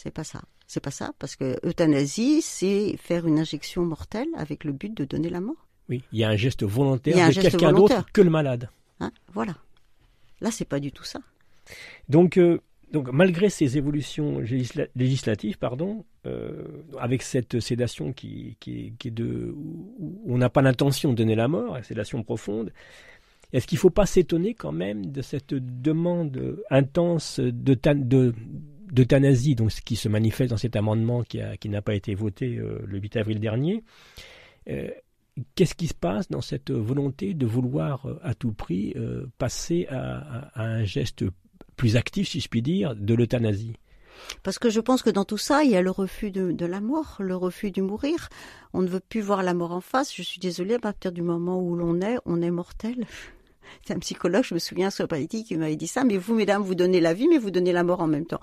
C'est 0.00 0.12
pas 0.12 0.22
ça. 0.22 0.42
C'est 0.68 0.78
pas 0.78 0.92
ça, 0.92 1.12
parce 1.18 1.34
que 1.34 1.58
euthanasie, 1.66 2.40
c'est 2.40 2.96
faire 2.98 3.26
une 3.26 3.40
injection 3.40 3.84
mortelle 3.84 4.28
avec 4.36 4.62
le 4.62 4.70
but 4.70 4.96
de 4.96 5.04
donner 5.04 5.28
la 5.28 5.40
mort. 5.40 5.66
Oui, 5.88 6.04
il 6.12 6.20
y 6.20 6.24
a 6.24 6.28
un 6.28 6.36
geste 6.36 6.62
volontaire 6.62 7.16
de 7.30 7.34
quelqu'un 7.34 7.72
d'autre 7.72 8.06
que 8.12 8.20
le 8.20 8.30
malade. 8.30 8.70
Hein, 9.00 9.10
voilà. 9.34 9.56
Là, 10.40 10.52
c'est 10.52 10.66
pas 10.66 10.78
du 10.78 10.92
tout 10.92 11.02
ça. 11.02 11.18
Donc, 12.08 12.36
euh, 12.36 12.60
donc 12.92 13.10
malgré 13.10 13.50
ces 13.50 13.76
évolutions 13.76 14.38
législatives, 14.94 15.58
pardon, 15.58 16.04
euh, 16.26 16.62
avec 17.00 17.22
cette 17.22 17.58
sédation 17.58 18.12
qui, 18.12 18.56
qui, 18.60 18.94
est 19.04 19.10
de, 19.10 19.52
où 19.52 20.22
on 20.28 20.38
n'a 20.38 20.48
pas 20.48 20.62
l'intention 20.62 21.10
de 21.10 21.16
donner 21.16 21.34
la 21.34 21.48
mort, 21.48 21.74
la 21.74 21.82
sédation 21.82 22.22
profonde, 22.22 22.72
est-ce 23.52 23.66
qu'il 23.66 23.76
ne 23.76 23.80
faut 23.80 23.90
pas 23.90 24.06
s'étonner 24.06 24.54
quand 24.54 24.70
même 24.72 25.06
de 25.06 25.22
cette 25.22 25.54
demande 25.54 26.56
intense 26.70 27.40
d'euthanasie, 28.92 29.54
donc 29.54 29.72
ce 29.72 29.80
qui 29.80 29.96
se 29.96 30.08
manifeste 30.08 30.50
dans 30.50 30.56
cet 30.56 30.76
amendement 30.76 31.22
qui, 31.22 31.38
n'a 31.68 31.82
pas 31.82 31.94
été 31.94 32.14
voté 32.14 32.56
euh, 32.56 32.80
le 32.86 32.98
8 32.98 33.16
avril 33.16 33.40
dernier 33.40 33.82
euh, 34.68 34.88
Qu'est-ce 35.54 35.76
qui 35.76 35.86
se 35.86 35.94
passe 35.94 36.28
dans 36.28 36.40
cette 36.40 36.72
volonté 36.72 37.32
de 37.32 37.46
vouloir 37.46 38.08
à 38.24 38.34
tout 38.34 38.52
prix 38.52 38.96
passer 39.38 39.86
à, 39.88 40.50
à, 40.52 40.64
un 40.64 40.82
geste 40.82 41.24
plus 41.76 41.94
actif, 41.94 42.28
si 42.28 42.40
je 42.40 42.48
puis 42.48 42.60
dire, 42.60 42.96
de 42.96 43.14
l'euthanasie? 43.14 43.74
Parce 44.42 44.58
que 44.58 44.70
je 44.70 44.80
pense 44.80 45.02
que 45.02 45.10
dans 45.10 45.24
tout 45.24 45.38
ça, 45.38 45.64
il 45.64 45.70
y 45.70 45.76
a 45.76 45.82
le 45.82 45.90
refus 45.90 46.30
de, 46.30 46.66
la 46.66 46.80
mort, 46.80 47.16
le 47.20 47.36
refus 47.36 47.70
du 47.70 47.82
mourir. 47.82 48.28
On 48.72 48.82
ne 48.82 48.88
veut 48.88 49.00
plus 49.00 49.20
voir 49.20 49.42
la 49.42 49.54
mort 49.54 49.72
en 49.72 49.80
face. 49.80 50.14
Je 50.14 50.22
suis 50.22 50.40
désolée, 50.40 50.74
à 50.74 50.78
partir 50.78 51.12
du 51.12 51.22
moment 51.22 51.60
où 51.60 51.74
l'on 51.74 52.00
est, 52.00 52.18
on 52.24 52.42
est 52.42 52.50
mortel. 52.50 53.06
C'est 53.86 53.94
un 53.94 53.98
psychologue, 53.98 54.44
je 54.44 54.54
me 54.54 54.58
souviens, 54.58 54.90
sur 54.90 55.06
politique, 55.08 55.48
qui 55.48 55.56
m'avait 55.56 55.76
dit 55.76 55.86
ça. 55.86 56.04
Mais 56.04 56.16
vous, 56.16 56.34
mesdames, 56.34 56.62
vous 56.62 56.74
donnez 56.74 57.00
la 57.00 57.14
vie, 57.14 57.28
mais 57.28 57.38
vous 57.38 57.50
donnez 57.50 57.72
la 57.72 57.84
mort 57.84 58.00
en 58.00 58.06
même 58.06 58.26
temps. 58.26 58.40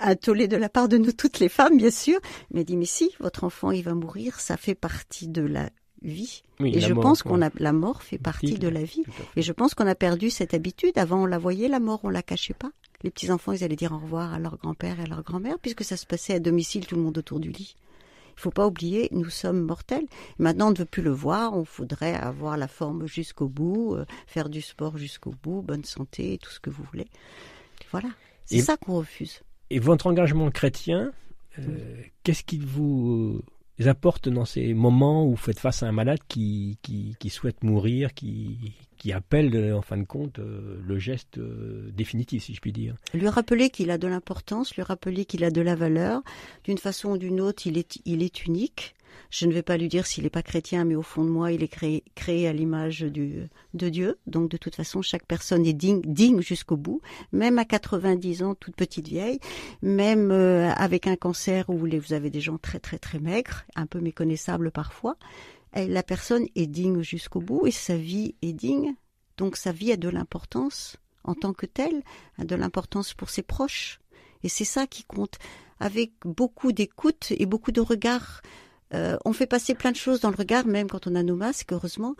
Un 0.00 0.14
tollé 0.14 0.48
de 0.48 0.56
la 0.56 0.68
part 0.68 0.88
de 0.88 0.98
nous 0.98 1.12
toutes 1.12 1.38
les 1.38 1.48
femmes, 1.48 1.76
bien 1.76 1.90
sûr. 1.90 2.18
Mais 2.52 2.64
dit, 2.64 2.76
mais 2.76 2.86
si, 2.86 3.10
votre 3.20 3.44
enfant, 3.44 3.70
il 3.70 3.82
va 3.82 3.94
mourir, 3.94 4.40
ça 4.40 4.56
fait 4.56 4.74
partie 4.74 5.28
de 5.28 5.42
la 5.42 5.70
vie. 6.02 6.42
et 6.60 6.80
je 6.80 6.92
pense 6.92 7.22
qu'on 7.22 7.42
a 7.42 7.50
la 7.56 7.72
mort 7.72 8.02
fait 8.02 8.18
partie 8.18 8.58
de 8.58 8.68
la 8.68 8.84
vie. 8.84 9.04
Et 9.36 9.42
je 9.42 9.52
pense 9.52 9.74
qu'on 9.74 9.86
a 9.86 9.94
perdu 9.94 10.30
cette 10.30 10.54
habitude. 10.54 10.96
Avant, 10.98 11.22
on 11.22 11.26
la 11.26 11.38
voyait 11.38 11.68
la 11.68 11.80
mort, 11.80 12.00
on 12.02 12.10
la 12.10 12.22
cachait 12.22 12.54
pas. 12.54 12.70
Les 13.02 13.10
petits 13.10 13.30
enfants, 13.30 13.52
ils 13.52 13.64
allaient 13.64 13.76
dire 13.76 13.92
au 13.92 13.98
revoir 13.98 14.32
à 14.32 14.38
leur 14.38 14.58
grand-père 14.58 15.00
et 15.00 15.04
à 15.04 15.06
leur 15.06 15.22
grand-mère, 15.22 15.58
puisque 15.58 15.84
ça 15.84 15.96
se 15.96 16.06
passait 16.06 16.34
à 16.34 16.38
domicile, 16.38 16.86
tout 16.86 16.96
le 16.96 17.02
monde 17.02 17.18
autour 17.18 17.40
du 17.40 17.50
lit. 17.50 17.74
Il 18.36 18.40
faut 18.40 18.50
pas 18.50 18.66
oublier, 18.66 19.08
nous 19.12 19.28
sommes 19.28 19.60
mortels. 19.60 20.06
Maintenant, 20.38 20.68
on 20.68 20.72
ne 20.72 20.78
veut 20.78 20.84
plus 20.84 21.02
le 21.02 21.10
voir. 21.10 21.54
On 21.54 21.62
voudrait 21.62 22.14
avoir 22.14 22.56
la 22.56 22.68
forme 22.68 23.06
jusqu'au 23.06 23.48
bout, 23.48 23.94
euh, 23.94 24.06
faire 24.26 24.48
du 24.48 24.62
sport 24.62 24.96
jusqu'au 24.96 25.34
bout, 25.42 25.62
bonne 25.62 25.84
santé, 25.84 26.38
tout 26.42 26.50
ce 26.50 26.60
que 26.60 26.70
vous 26.70 26.84
voulez. 26.90 27.08
Voilà. 27.90 28.08
C'est 28.46 28.60
ça 28.60 28.76
qu'on 28.76 28.94
refuse. 28.94 29.42
Et 29.72 29.78
votre 29.78 30.06
engagement 30.06 30.50
chrétien, 30.50 31.12
euh, 31.58 31.62
qu'est-ce 32.24 32.44
qui 32.44 32.58
vous 32.58 33.40
apporte 33.86 34.28
dans 34.28 34.44
ces 34.44 34.74
moments 34.74 35.26
où 35.26 35.30
vous 35.30 35.36
faites 35.36 35.58
face 35.58 35.82
à 35.82 35.86
un 35.86 35.92
malade 35.92 36.18
qui, 36.28 36.76
qui, 36.82 37.30
souhaite 37.30 37.64
mourir, 37.64 38.12
qui, 38.12 38.74
qui 38.98 39.12
appelle 39.12 39.56
euh, 39.56 39.74
en 39.74 39.80
fin 39.80 39.96
de 39.96 40.04
compte 40.04 40.40
euh, 40.40 40.78
le 40.86 40.98
geste 40.98 41.38
euh, 41.38 41.90
définitif, 41.96 42.44
si 42.44 42.54
je 42.54 42.60
puis 42.60 42.70
dire? 42.72 42.96
Lui 43.14 43.28
rappeler 43.28 43.70
qu'il 43.70 43.90
a 43.90 43.96
de 43.96 44.06
l'importance, 44.08 44.76
lui 44.76 44.82
rappeler 44.82 45.24
qu'il 45.24 45.42
a 45.42 45.50
de 45.50 45.62
la 45.62 45.74
valeur. 45.74 46.20
D'une 46.64 46.76
façon 46.76 47.12
ou 47.12 47.16
d'une 47.16 47.40
autre, 47.40 47.66
il 47.66 47.78
est, 47.78 47.98
il 48.04 48.22
est 48.22 48.44
unique. 48.44 48.94
Je 49.30 49.46
ne 49.46 49.52
vais 49.52 49.62
pas 49.62 49.76
lui 49.76 49.88
dire 49.88 50.06
s'il 50.06 50.24
n'est 50.24 50.30
pas 50.30 50.42
chrétien, 50.42 50.84
mais 50.84 50.94
au 50.94 51.02
fond 51.02 51.24
de 51.24 51.30
moi, 51.30 51.52
il 51.52 51.62
est 51.62 52.02
créé, 52.14 52.48
à 52.48 52.52
l'image 52.52 53.00
de 53.00 53.88
Dieu. 53.88 54.18
Donc 54.26 54.50
de 54.50 54.56
toute 54.56 54.74
façon, 54.74 55.02
chaque 55.02 55.26
personne 55.26 55.66
est 55.66 55.72
digne, 55.72 56.02
digne 56.04 56.40
jusqu'au 56.40 56.76
bout, 56.76 57.00
même 57.32 57.58
à 57.58 57.64
90 57.64 58.42
ans, 58.42 58.54
toute 58.54 58.76
petite 58.76 59.08
vieille, 59.08 59.38
même 59.82 60.30
avec 60.30 61.06
un 61.06 61.16
cancer 61.16 61.68
où 61.68 61.76
vous 61.76 62.12
avez 62.12 62.30
des 62.30 62.40
gens 62.40 62.58
très 62.58 62.78
très 62.78 62.98
très 62.98 63.18
maigres, 63.18 63.64
un 63.76 63.86
peu 63.86 64.00
méconnaissables 64.00 64.70
parfois 64.70 65.16
la 65.74 66.02
personne 66.02 66.46
est 66.54 66.66
digne 66.66 67.02
jusqu'au 67.02 67.40
bout 67.40 67.66
et 67.66 67.70
sa 67.70 67.96
vie 67.96 68.34
est 68.42 68.52
digne. 68.52 68.94
Donc 69.36 69.56
sa 69.56 69.72
vie 69.72 69.92
a 69.92 69.96
de 69.96 70.08
l'importance 70.08 70.96
en 71.24 71.34
tant 71.34 71.52
que 71.52 71.66
telle, 71.66 72.02
a 72.38 72.44
de 72.44 72.54
l'importance 72.54 73.14
pour 73.14 73.30
ses 73.30 73.42
proches. 73.42 74.00
Et 74.42 74.48
c'est 74.48 74.64
ça 74.64 74.86
qui 74.86 75.04
compte. 75.04 75.38
Avec 75.80 76.12
beaucoup 76.24 76.72
d'écoute 76.72 77.32
et 77.32 77.46
beaucoup 77.46 77.72
de 77.72 77.80
regard, 77.80 78.42
euh, 78.94 79.16
on 79.24 79.32
fait 79.32 79.46
passer 79.46 79.74
plein 79.74 79.92
de 79.92 79.96
choses 79.96 80.20
dans 80.20 80.30
le 80.30 80.36
regard, 80.36 80.66
même 80.66 80.88
quand 80.88 81.06
on 81.06 81.14
a 81.14 81.22
nos 81.22 81.36
masques, 81.36 81.72
heureusement. 81.72 82.14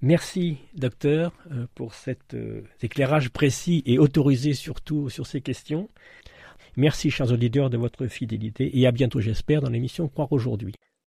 Merci, 0.00 0.58
docteur, 0.74 1.32
euh, 1.50 1.66
pour 1.74 1.94
cet 1.94 2.34
euh, 2.34 2.62
éclairage 2.82 3.30
précis 3.30 3.82
et 3.84 3.98
autorisé 3.98 4.54
surtout 4.54 5.10
sur 5.10 5.26
ces 5.26 5.40
questions. 5.40 5.88
Merci, 6.76 7.10
chers 7.10 7.32
auditeurs, 7.32 7.70
de 7.70 7.76
votre 7.76 8.06
fidélité 8.06 8.78
et 8.78 8.86
à 8.86 8.92
bientôt, 8.92 9.20
j'espère, 9.20 9.60
dans 9.60 9.70
l'émission 9.70 10.06
Croire 10.08 10.32
aujourd'hui. 10.32 10.74